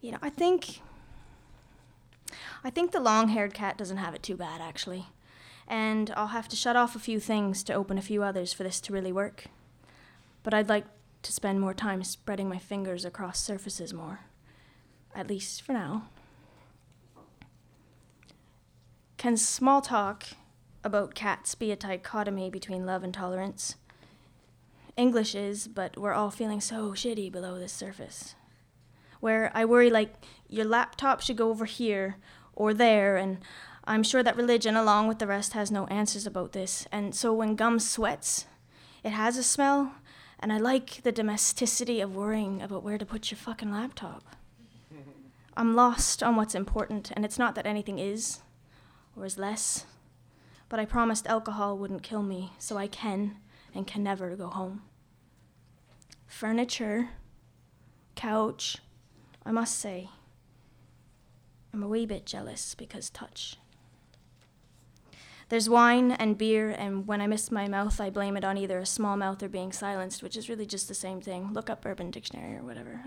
[0.02, 0.82] You know, I think
[2.64, 5.08] I think the long-haired cat doesn't have it too bad actually
[5.70, 8.64] and I'll have to shut off a few things to open a few others for
[8.64, 9.46] this to really work.
[10.42, 10.86] But I'd like
[11.22, 14.22] to spend more time spreading my fingers across surfaces more.
[15.14, 16.10] At least for now.
[19.18, 20.24] Can small talk
[20.84, 23.76] about cats be a dichotomy between love and tolerance?
[25.00, 28.36] English is, but we're all feeling so shitty below this surface.
[29.22, 30.14] Where I worry like
[30.50, 32.18] your laptop should go over here
[32.54, 33.38] or there, and
[33.86, 36.86] I'm sure that religion, along with the rest, has no answers about this.
[36.92, 38.46] And so when gum sweats,
[39.02, 39.94] it has a smell,
[40.38, 44.36] and I like the domesticity of worrying about where to put your fucking laptop.
[45.56, 48.40] I'm lost on what's important, and it's not that anything is
[49.16, 49.86] or is less,
[50.68, 53.38] but I promised alcohol wouldn't kill me, so I can
[53.74, 54.82] and can never go home.
[56.30, 57.10] Furniture,
[58.16, 58.78] couch,
[59.46, 60.10] I must say,
[61.74, 63.58] I'm a wee bit jealous because touch.
[65.50, 68.78] There's wine and beer, and when I miss my mouth, I blame it on either
[68.78, 71.52] a small mouth or being silenced, which is really just the same thing.
[71.52, 73.02] Look up Urban Dictionary or whatever.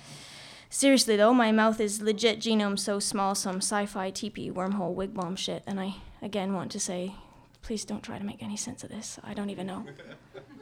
[0.70, 5.36] Seriously though, my mouth is legit genome so small, some sci-fi teepee wormhole wig bomb
[5.36, 7.14] shit, and I again want to say,
[7.60, 9.18] please don't try to make any sense of this.
[9.22, 9.84] I don't even know.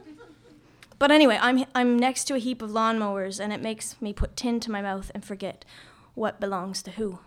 [1.03, 4.37] but anyway, I'm I'm next to a heap of lawnmowers, and it makes me put
[4.37, 5.65] tin to my mouth and forget
[6.13, 7.19] what belongs to who.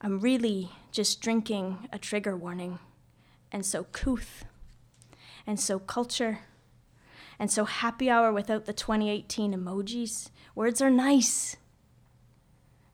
[0.00, 2.80] I'm really just drinking a trigger warning.
[3.52, 4.44] And so couth.
[5.46, 6.40] And so culture.
[7.38, 10.30] And so happy hour without the 2018 emojis.
[10.56, 11.56] Words are nice.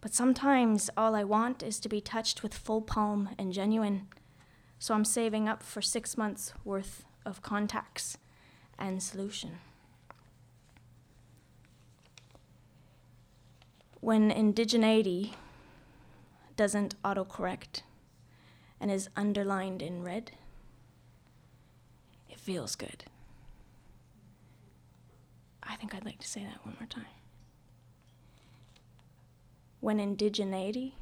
[0.02, 4.06] But sometimes all I want is to be touched with full palm and genuine.
[4.78, 8.18] So I'm saving up for six months worth of contacts
[8.78, 9.58] and solution.
[14.00, 15.32] When indigeneity
[16.56, 17.82] doesn't autocorrect
[18.80, 20.32] and is underlined in red,
[22.28, 23.04] it feels good.
[25.62, 27.06] I think I'd like to say that one more time.
[29.80, 30.92] When indigeneity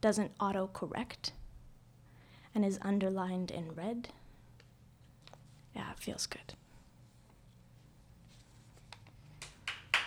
[0.00, 1.30] doesn't autocorrect
[2.54, 4.08] and is underlined in red,
[5.74, 6.54] yeah, it feels good.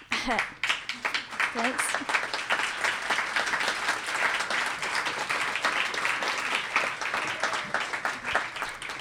[0.10, 1.84] Thanks.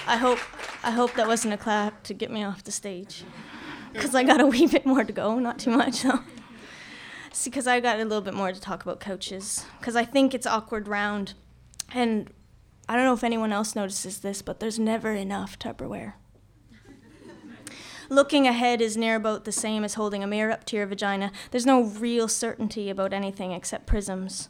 [0.08, 0.38] I hope
[0.84, 3.24] I hope that wasn't a clap to get me off the stage,
[3.92, 5.38] because I got a wee bit more to go.
[5.40, 6.20] Not too much though.
[7.32, 10.32] See, because I got a little bit more to talk about coaches, because I think
[10.32, 11.34] it's awkward round,
[11.92, 12.30] and
[12.88, 16.14] I don't know if anyone else notices this, but there's never enough Tupperware.
[18.08, 21.32] Looking ahead is near about the same as holding a mirror up to your vagina.
[21.50, 24.48] There's no real certainty about anything except prisms.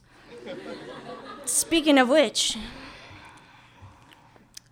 [1.44, 2.58] Speaking of which,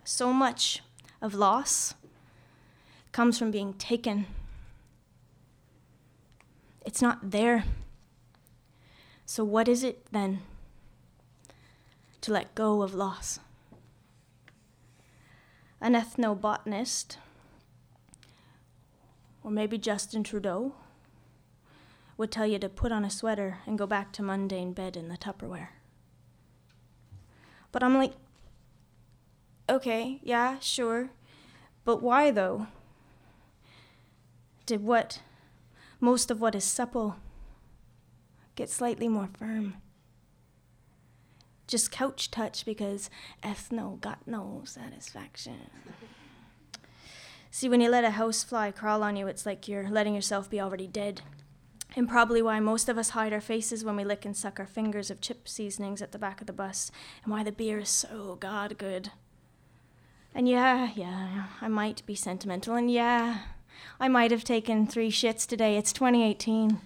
[0.03, 0.83] so much
[1.21, 1.95] of loss
[3.11, 4.27] comes from being taken.
[6.85, 7.63] It's not there.
[9.25, 10.41] So, what is it then
[12.21, 13.39] to let go of loss?
[15.81, 17.17] An ethnobotanist,
[19.45, 20.73] or maybe Justin Trudeau,
[22.17, 25.07] would tell you to put on a sweater and go back to mundane bed in
[25.07, 25.67] the Tupperware.
[27.71, 28.13] But I'm like,
[29.69, 31.09] Okay, yeah, sure.
[31.83, 32.67] But why though?
[34.65, 35.21] Did what,
[35.99, 37.17] most of what is supple,
[38.55, 39.75] get slightly more firm?
[41.67, 43.09] Just couch touch because
[43.43, 45.69] ethno got no satisfaction.
[47.55, 50.59] See, when you let a housefly crawl on you, it's like you're letting yourself be
[50.59, 51.21] already dead.
[51.95, 54.67] And probably why most of us hide our faces when we lick and suck our
[54.67, 56.91] fingers of chip seasonings at the back of the bus,
[57.23, 59.11] and why the beer is so god good.
[60.33, 62.75] And yeah, yeah, I might be sentimental.
[62.75, 63.43] And yeah,
[64.01, 65.77] I might have taken three shits today.
[65.77, 66.81] It's 2018.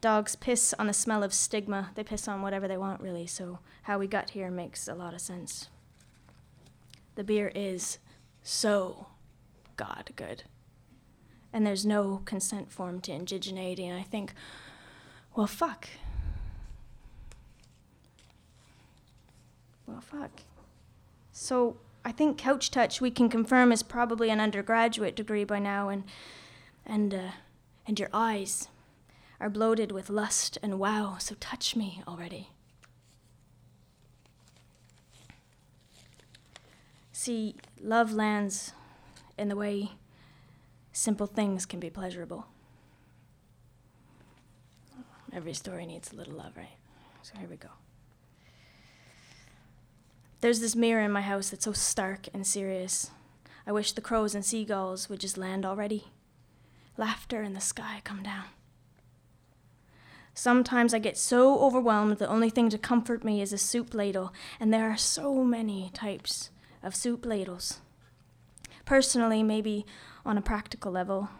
[0.00, 1.90] Dogs piss on the smell of stigma.
[1.94, 3.26] They piss on whatever they want, really.
[3.26, 5.68] So, how we got here makes a lot of sense.
[7.14, 7.98] The beer is
[8.42, 9.06] so
[9.76, 10.44] God good.
[11.52, 13.84] And there's no consent form to indigeneity.
[13.84, 14.34] And I think,
[15.34, 15.88] well, fuck.
[19.86, 20.42] Well, fuck.
[21.32, 25.88] So I think Couch Touch we can confirm is probably an undergraduate degree by now,
[25.88, 26.04] and
[26.84, 27.30] and uh,
[27.86, 28.68] and your eyes
[29.40, 31.16] are bloated with lust and wow.
[31.18, 32.50] So touch me already.
[37.12, 38.72] See, love lands
[39.36, 39.92] in the way
[40.92, 42.46] simple things can be pleasurable.
[45.32, 46.76] Every story needs a little love, right?
[47.22, 47.68] So here we go.
[50.40, 53.10] There's this mirror in my house that's so stark and serious.
[53.66, 56.04] I wish the crows and seagulls would just land already.
[56.96, 58.44] Laughter in the sky come down.
[60.38, 64.34] Sometimes I get so overwhelmed the only thing to comfort me is a soup ladle,
[64.60, 66.50] and there are so many types
[66.82, 67.80] of soup ladles.
[68.84, 69.86] Personally, maybe
[70.26, 71.30] on a practical level,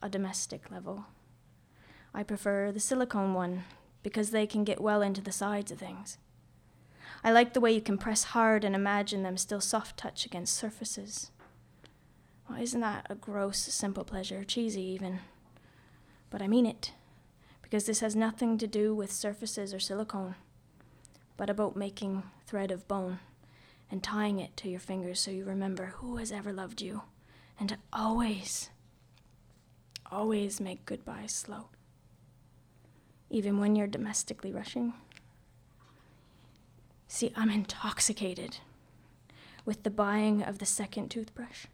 [0.00, 1.04] a domestic level,
[2.14, 3.64] I prefer the silicone one
[4.02, 6.16] because they can get well into the sides of things.
[7.22, 10.56] I like the way you can press hard and imagine them still soft touch against
[10.56, 11.30] surfaces.
[12.48, 14.44] Well, isn't that a gross, simple pleasure?
[14.44, 15.20] Cheesy, even.
[16.30, 16.92] But I mean it,
[17.74, 20.36] because this has nothing to do with surfaces or silicone,
[21.36, 23.18] but about making thread of bone
[23.90, 27.02] and tying it to your fingers so you remember who has ever loved you,
[27.58, 28.70] and to always,
[30.08, 31.66] always make goodbyes slow,
[33.28, 34.92] even when you're domestically rushing.
[37.08, 38.58] See, I'm intoxicated
[39.64, 41.66] with the buying of the second toothbrush.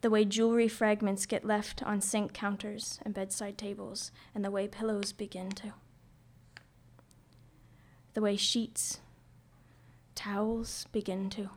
[0.00, 4.68] The way jewelry fragments get left on sink counters and bedside tables, and the way
[4.68, 5.72] pillows begin to.
[8.14, 9.00] The way sheets,
[10.14, 11.50] towels begin to.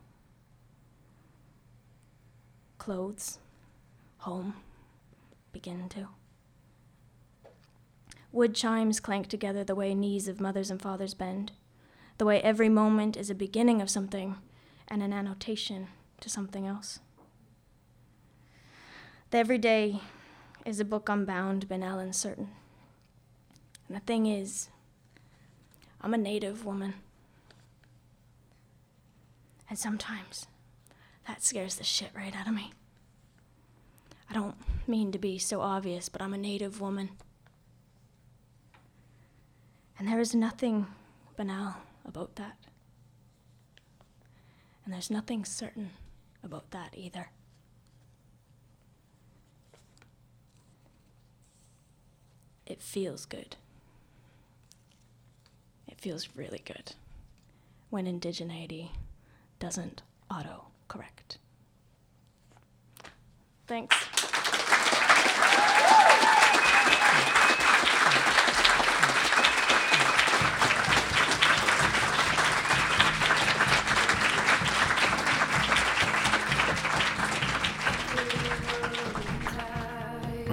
[2.78, 3.40] Clothes,
[4.20, 4.56] home
[5.52, 6.08] begin to.
[8.32, 11.52] Wood chimes clank together the way knees of mothers and fathers bend
[12.20, 14.36] the way every moment is a beginning of something
[14.90, 15.88] and an annotation
[16.20, 17.00] to something else.
[19.32, 20.02] The everyday
[20.66, 22.50] is a book unbound, banal, and certain.
[23.88, 24.70] And the thing is,
[26.02, 26.96] I'm a native woman.
[29.70, 30.48] And sometimes
[31.28, 32.74] that scares the shit right out of me.
[34.32, 34.56] I don't
[34.88, 37.12] mean to be so obvious, but I'm a native woman.
[40.00, 40.88] And there is nothing
[41.38, 42.58] banal about that.
[44.84, 45.92] And there's nothing certain
[46.44, 47.30] about that either.
[52.70, 53.58] It feels good.
[55.88, 56.94] It feels really good
[57.90, 58.92] when indigeneity
[59.60, 61.40] doesn't auto correct.
[63.68, 63.96] Thanks.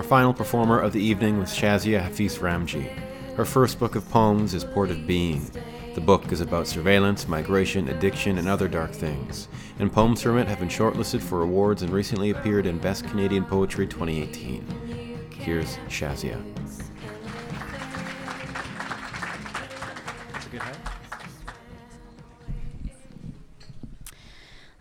[0.07, 2.89] Final performer of the evening was Shazia Hafiz Ramji.
[3.35, 5.51] Her first book of poems is Port of Being.
[5.97, 9.49] The book is about surveillance, migration, addiction, and other dark things.
[9.81, 13.45] And poems from it have been shortlisted for awards and recently appeared in Best Canadian
[13.45, 15.29] Poetry 2018.
[15.41, 16.56] Here's Shazia.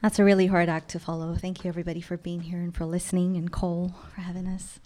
[0.05, 1.33] That's a really hard act to follow.
[1.33, 4.79] Thank you, everybody, for being here and for listening, and Cole for having us.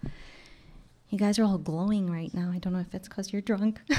[1.09, 2.51] You guys are all glowing right now.
[2.53, 3.81] I don't know if it's because you're drunk.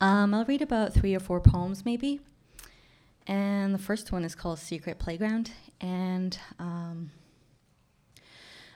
[0.00, 2.20] um, I'll read about three or four poems, maybe.
[3.26, 5.50] And the first one is called Secret Playground.
[5.80, 7.10] And um,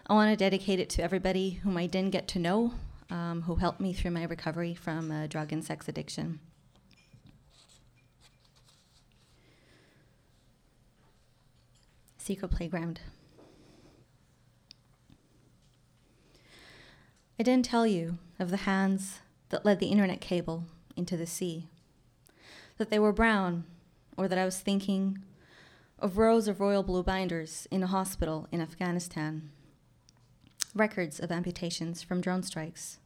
[0.09, 2.73] I want to dedicate it to everybody whom I didn't get to know
[3.11, 6.41] um, who helped me through my recovery from drug and sex addiction.
[12.19, 13.01] Secret Playground.
[17.39, 21.67] I didn't tell you of the hands that led the internet cable into the sea,
[22.77, 23.65] that they were brown,
[24.17, 25.21] or that I was thinking
[25.99, 29.51] of rows of royal blue binders in a hospital in Afghanistan
[30.75, 32.99] records of amputations from drone strikes.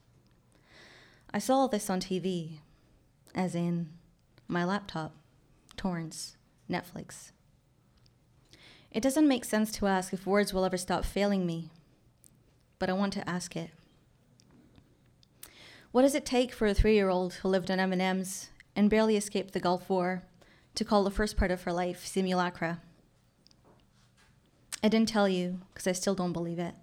[1.33, 2.59] I saw this on TV,
[3.35, 3.89] as in
[4.49, 5.15] my laptop,
[5.77, 6.37] torrents,
[6.71, 7.33] Netflix.
[8.91, 11.71] It doesn't make sense to ask if words will ever stop failing me,
[12.79, 13.71] but I want to ask it.
[15.91, 19.61] What does it take for a three-year-old who lived on M&Ms and barely escaped the
[19.61, 20.23] Gulf War
[20.75, 22.81] to call the first part of her life simulacra.
[24.83, 26.75] I didn't tell you because I still don't believe it.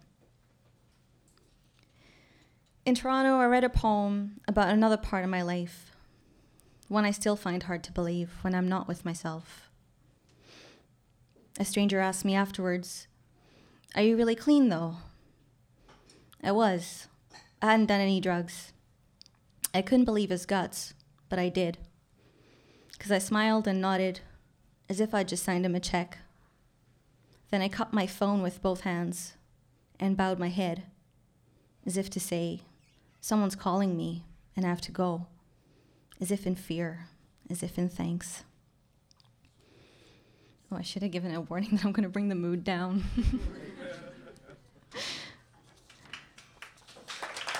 [2.84, 5.92] In Toronto, I read a poem about another part of my life,
[6.88, 9.70] one I still find hard to believe when I'm not with myself.
[11.60, 13.08] A stranger asked me afterwards,
[13.94, 14.96] Are you really clean though?
[16.44, 17.08] I was.
[17.62, 18.74] I hadn't done any drugs.
[19.76, 20.96] I couldn't believe his guts,
[21.30, 21.78] but I did.
[22.94, 24.22] Because I smiled and nodded
[24.90, 26.18] as if I'd just signed him a check.
[27.52, 29.34] Then I cupped my phone with both hands
[30.00, 30.86] and bowed my head
[31.86, 32.62] as if to say,
[33.22, 34.26] Someone's calling me
[34.57, 35.28] and I have to go,
[36.19, 37.05] as if in fear,
[37.49, 38.43] as if in thanks.
[40.72, 43.03] Oh, I should have given a warning that I'm going to bring the mood down.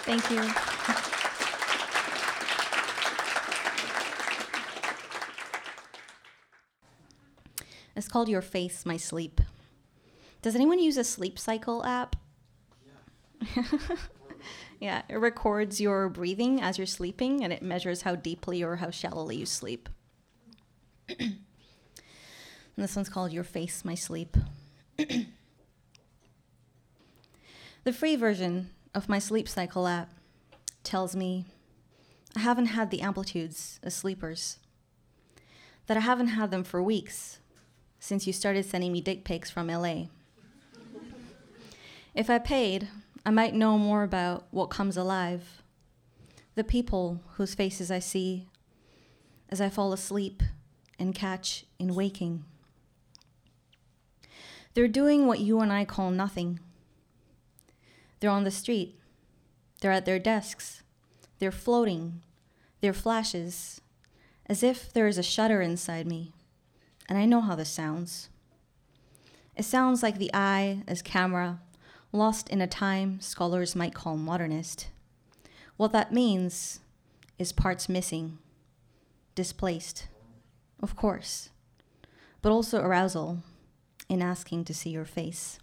[0.04, 0.44] Thank you.
[7.94, 9.42] It's called Your Face, My Sleep.
[10.42, 12.16] Does anyone use a sleep cycle app?
[13.56, 13.64] Yeah.
[14.82, 18.90] Yeah, it records your breathing as you're sleeping and it measures how deeply or how
[18.90, 19.88] shallowly you sleep.
[21.20, 21.38] and
[22.76, 24.36] this one's called Your Face, My Sleep.
[24.98, 25.28] the
[27.94, 30.10] free version of my sleep cycle app
[30.84, 31.46] tells me
[32.36, 34.58] I haven't had the amplitudes as sleepers,
[35.86, 37.38] that I haven't had them for weeks
[38.00, 40.06] since you started sending me dick pics from LA.
[42.16, 42.88] if I paid,
[43.26, 45.62] I might know more about what comes alive,
[46.56, 48.48] the people whose faces I see
[49.50, 50.42] as I fall asleep
[50.98, 52.46] and catch in waking.
[54.74, 56.60] They're doing what you and I call nothing
[58.22, 59.00] they're on the street.
[59.82, 60.84] They're at their desks.
[61.40, 62.22] They're floating.
[62.80, 63.82] They're flashes,
[64.46, 66.32] as if there is a shudder inside me.
[67.10, 68.30] And I know how this sounds.
[69.56, 71.60] It sounds like the eye as camera,
[72.12, 74.88] lost in a time scholars might call modernist.
[75.78, 76.80] What that means
[77.40, 78.38] is parts missing,
[79.36, 80.08] displaced,
[80.82, 81.50] of course,
[82.42, 83.44] but also arousal
[84.10, 85.60] in asking to see your face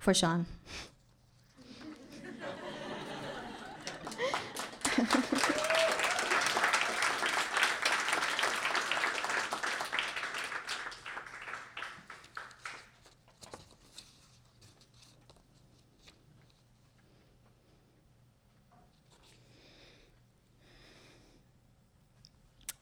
[0.00, 0.46] for Sean.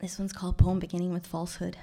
[0.09, 1.77] This one's called Poem Beginning with Falsehood.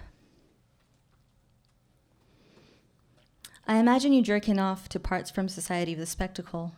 [3.68, 6.74] I imagine you jerking off to parts from Society of the Spectacle.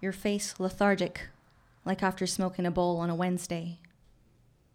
[0.00, 1.30] Your face lethargic,
[1.84, 3.80] like after smoking a bowl on a Wednesday.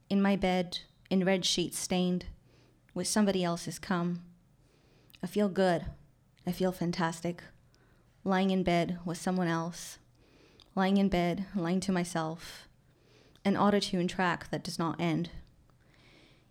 [0.09, 0.79] In my bed,
[1.09, 2.25] in red sheets stained,
[2.93, 4.23] with somebody else's cum.
[5.23, 5.85] I feel good.
[6.45, 7.43] I feel fantastic.
[8.25, 9.99] Lying in bed with someone else.
[10.75, 12.67] Lying in bed, lying to myself.
[13.45, 15.29] An autotune track that does not end.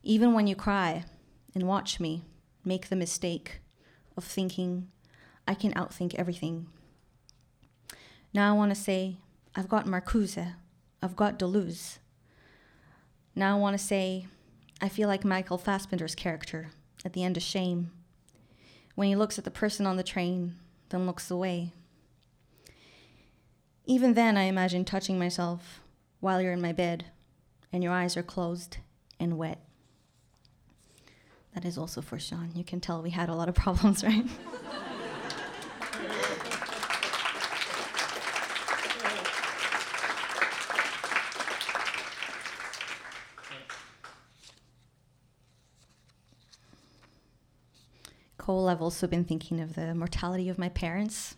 [0.07, 1.05] Even when you cry
[1.55, 2.25] and watch me
[2.63, 3.61] make the mistake
[4.19, 4.89] of thinking
[5.49, 6.67] I can outthink everything.
[8.35, 9.17] Now I want to say,
[9.55, 10.55] I've got Marcuse,
[11.03, 11.99] I've got Deleuze.
[13.35, 14.27] Now I want to say,
[14.79, 16.69] I feel like Michael Fassbender's character
[17.03, 17.91] at the end of Shame,
[18.97, 20.57] when he looks at the person on the train,
[20.91, 21.73] then looks away.
[23.87, 25.81] Even then, I imagine touching myself
[26.21, 27.07] while you're in my bed
[27.73, 28.77] and your eyes are closed
[29.19, 29.61] and wet.
[31.55, 32.51] That is also for Sean.
[32.55, 34.27] You can tell we had a lot of problems, right?
[48.37, 51.37] Cole, I've also been thinking of the mortality of my parents.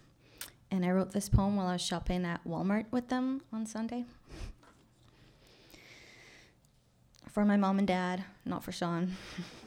[0.73, 4.07] And I wrote this poem while I was shopping at Walmart with them on Sunday.
[7.31, 9.15] For my mom and dad, not for Sean.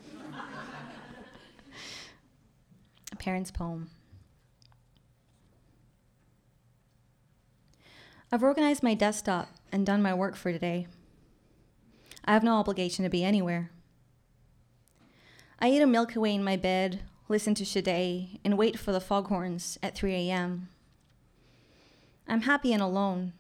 [3.20, 3.90] parent's poem.
[8.32, 10.88] I've organized my desktop and done my work for today.
[12.26, 13.72] I have no obligation to be anywhere.
[15.60, 19.02] I eat a Milky Way in my bed, listen to Sade, and wait for the
[19.02, 20.70] foghorns at 3 a.m.
[22.28, 23.34] I'm happy and alone.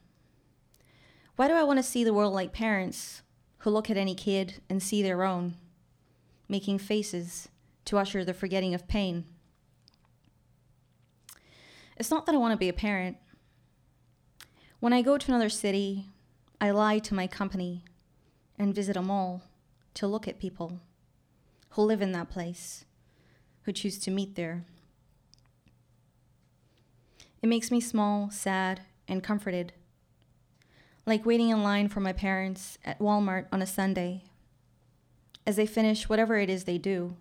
[1.36, 3.22] Why do I want to see the world like parents
[3.60, 5.56] who look at any kid and see their own,
[6.50, 7.48] making faces
[7.86, 9.24] to usher the forgetting of pain?
[11.96, 13.18] It's not that I want to be a parent.
[14.80, 16.08] When I go to another city,
[16.60, 17.84] I lie to my company
[18.58, 19.44] and visit a mall
[19.96, 20.80] to look at people
[21.72, 22.86] who live in that place,
[23.64, 24.66] who choose to meet there.
[27.42, 29.74] It makes me small, sad, and comforted.
[31.06, 34.24] Like waiting in line for my parents at Walmart on a Sunday
[35.50, 37.16] as they finish whatever it is they do,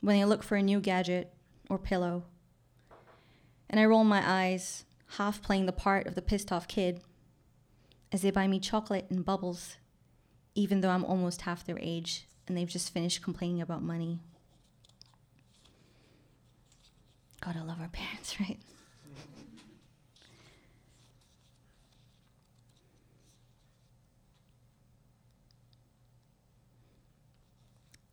[0.00, 1.34] when they look for a new gadget
[1.68, 2.22] or pillow.
[3.68, 4.84] And I roll my eyes,
[5.16, 7.00] half playing the part of the pissed off kid,
[8.12, 9.74] as they buy me chocolate and bubbles,
[10.54, 14.20] even though I'm almost half their age and they've just finished complaining about money.
[17.40, 18.60] Gotta love our parents, right?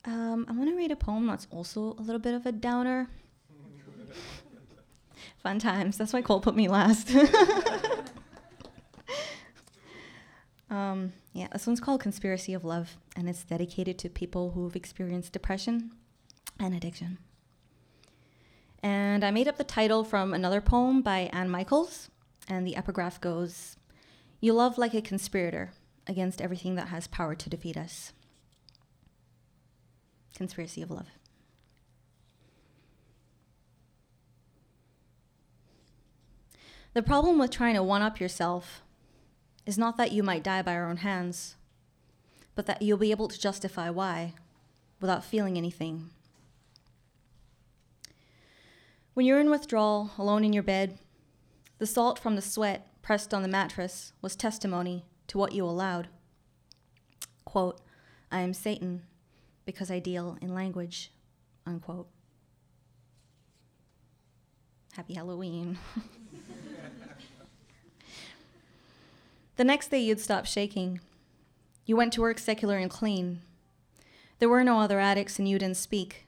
[0.10, 3.07] Um, I want to read a poem that's also a little bit of a downer.
[5.38, 5.99] Fun times.
[5.99, 7.16] That's why Cole put me last.
[10.72, 15.32] um, yeah, this one's called Conspiracy of Love, and it's dedicated to people who've experienced
[15.32, 15.91] depression
[16.60, 17.20] and addiction.
[18.82, 22.10] And I made up the title from another poem by Anne Michaels,
[22.47, 23.76] and the epigraph goes
[24.41, 25.74] You love like a conspirator
[26.07, 28.12] against everything that has power to defeat us.
[30.36, 31.07] Conspiracy of Love.
[36.93, 38.82] The problem with trying to one up yourself
[39.65, 41.55] is not that you might die by your own hands,
[42.55, 44.34] but that you'll be able to justify why
[44.99, 46.09] without feeling anything.
[49.13, 50.97] When you're in withdrawal, alone in your bed,
[51.77, 56.07] the salt from the sweat pressed on the mattress was testimony to what you allowed.
[57.45, 57.82] Quote,
[58.32, 59.03] I am Satan
[59.70, 61.11] because I deal in language,
[61.63, 62.07] unquote.
[64.93, 65.78] Happy Halloween.
[69.57, 71.01] the next day, you'd stop shaking.
[71.86, 73.41] You went to work secular and clean.
[74.39, 76.26] There were no other addicts, and you didn't speak.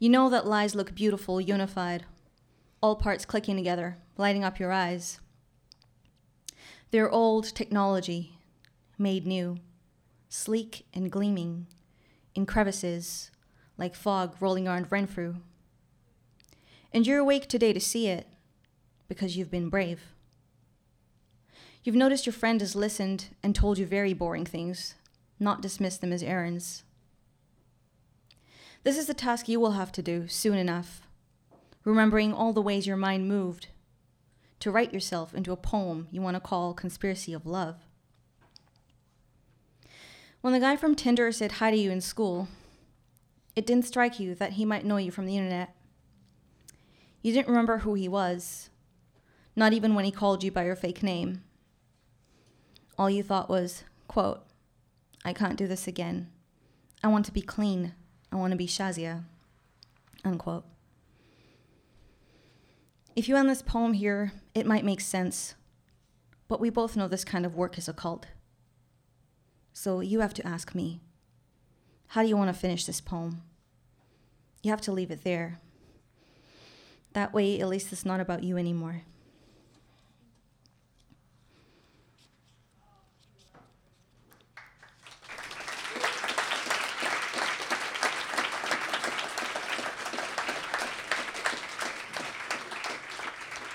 [0.00, 2.04] You know that lies look beautiful, unified,
[2.82, 5.20] all parts clicking together, lighting up your eyes.
[6.90, 8.32] They're old technology,
[8.98, 9.58] made new,
[10.28, 11.68] sleek and gleaming,
[12.38, 13.32] in crevices,
[13.76, 15.34] like fog rolling around Renfrew.
[16.92, 18.28] And you're awake today to see it
[19.08, 20.12] because you've been brave.
[21.82, 24.94] You've noticed your friend has listened and told you very boring things,
[25.40, 26.84] not dismissed them as errands.
[28.84, 31.02] This is the task you will have to do soon enough,
[31.82, 33.66] remembering all the ways your mind moved
[34.60, 37.87] to write yourself into a poem you want to call Conspiracy of Love.
[40.40, 42.46] When the guy from Tinder said hi to you in school,
[43.56, 45.74] it didn't strike you that he might know you from the internet.
[47.22, 48.70] You didn't remember who he was,
[49.56, 51.42] not even when he called you by your fake name.
[52.96, 54.44] All you thought was, quote,
[55.24, 56.30] I can't do this again.
[57.02, 57.94] I want to be clean.
[58.30, 59.24] I want to be Shazia,
[60.24, 60.64] unquote.
[63.16, 65.56] If you end this poem here, it might make sense,
[66.46, 68.26] but we both know this kind of work is a cult.
[69.80, 70.98] So you have to ask me,
[72.08, 73.42] how do you want to finish this poem?
[74.64, 75.60] You have to leave it there.
[77.12, 79.02] That way, at least it's not about you anymore.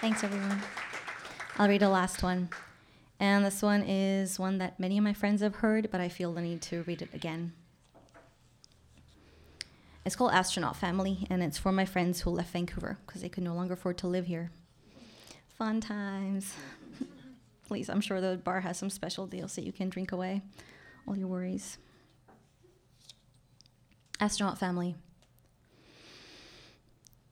[0.01, 0.61] Thanks, everyone.
[1.57, 2.49] I'll read a last one.
[3.23, 6.33] And this one is one that many of my friends have heard, but I feel
[6.33, 7.53] the need to read it again.
[10.05, 13.45] It's called Astronaut Family, and it's for my friends who left Vancouver because they could
[13.45, 14.51] no longer afford to live here.
[15.57, 16.53] Fun times.
[17.65, 20.41] Please, I'm sure the bar has some special deals that you can drink away
[21.07, 21.77] all your worries.
[24.19, 24.95] Astronaut Family.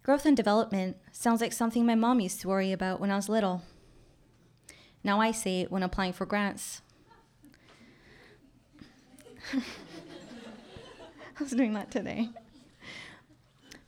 [0.04, 3.28] Growth and development sounds like something my mom used to worry about when I was
[3.28, 3.64] little.
[5.04, 6.82] Now I say it when applying for grants.
[9.54, 12.30] I was doing that today.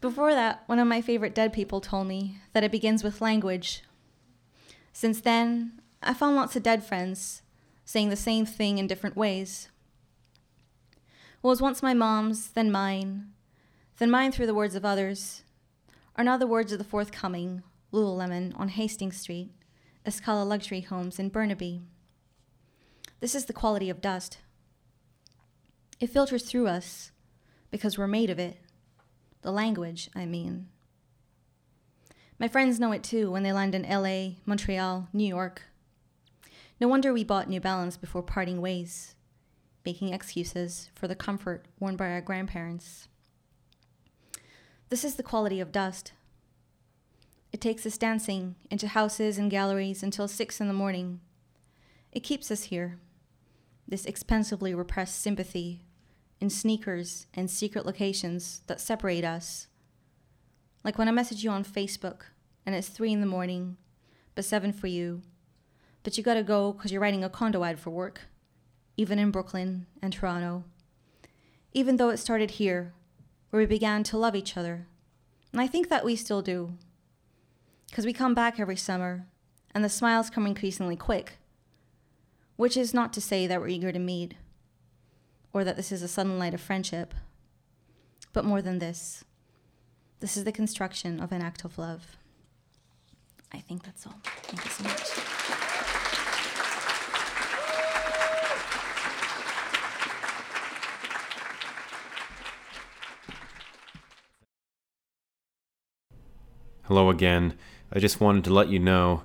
[0.02, 3.84] Before that, one of my favorite dead people told me that it begins with language.
[4.92, 7.42] Since then, I found lots of dead friends
[7.86, 9.70] saying the same thing in different ways.
[11.42, 13.32] Was once my mom's, then mine,
[13.98, 15.44] then mine through the words of others,
[16.16, 19.52] are now the words of the forthcoming Lululemon on Hastings Street
[20.06, 21.82] Escala Luxury Homes in Burnaby.
[23.22, 24.40] This is the quality of dust.
[26.02, 27.12] It filters through us
[27.72, 28.58] because we're made of it.
[29.44, 30.68] The language, I mean.
[32.38, 35.64] My friends know it too when they land in LA, Montreal, New York.
[36.82, 39.16] No wonder we bought New Balance before parting ways.
[39.86, 43.08] making excuses for the comfort worn by our grandparents.
[44.90, 46.14] This is the quality of dust.
[47.54, 51.22] It takes us dancing into houses and galleries until six in the morning.
[52.12, 52.98] It keeps us here,
[53.88, 55.86] this expensively repressed sympathy
[56.42, 59.68] in sneakers and secret locations that separate us.
[60.84, 62.24] Like when I message you on Facebook
[62.66, 63.78] and it's three in the morning,
[64.34, 65.22] but seven for you,
[66.02, 68.22] but you gotta go because you're writing a condo ad for work,
[68.98, 70.64] even in Brooklyn and Toronto.
[71.72, 72.94] Even though it started here,
[73.52, 74.88] where we began to love each other.
[75.52, 76.74] And I think that we still do.
[77.94, 79.28] Because we come back every summer,
[79.76, 81.34] and the smiles come increasingly quick.
[82.56, 84.34] Which is not to say that we're eager to meet,
[85.54, 87.14] or that this is a sudden light of friendship,
[88.34, 89.24] but more than this.
[90.22, 92.18] This is the construction of an act of love.
[93.52, 94.16] I think that's all.
[94.24, 95.44] Thank you so much.
[106.86, 107.54] Hello again.
[107.96, 109.22] I just wanted to let you know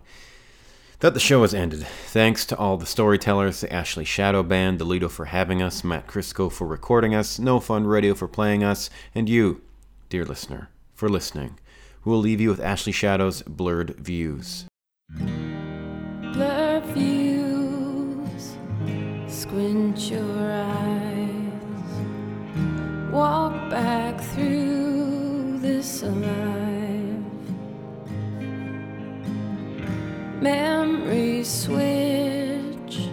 [1.00, 1.86] that the show has ended.
[2.08, 6.52] Thanks to all the storytellers, the Ashley Shadow Band, Delito for having us, Matt Krysko
[6.52, 9.62] for recording us, No Fun Radio for playing us, and you,
[10.10, 11.58] dear listener, for listening.
[12.04, 14.66] We'll leave you with Ashley Shadow's Blurred Views.
[16.34, 18.56] Blurred views,
[19.28, 21.52] squint your eyes,
[23.10, 26.57] walk back through this alive.
[31.49, 33.09] Switch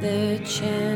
[0.00, 0.89] their channels,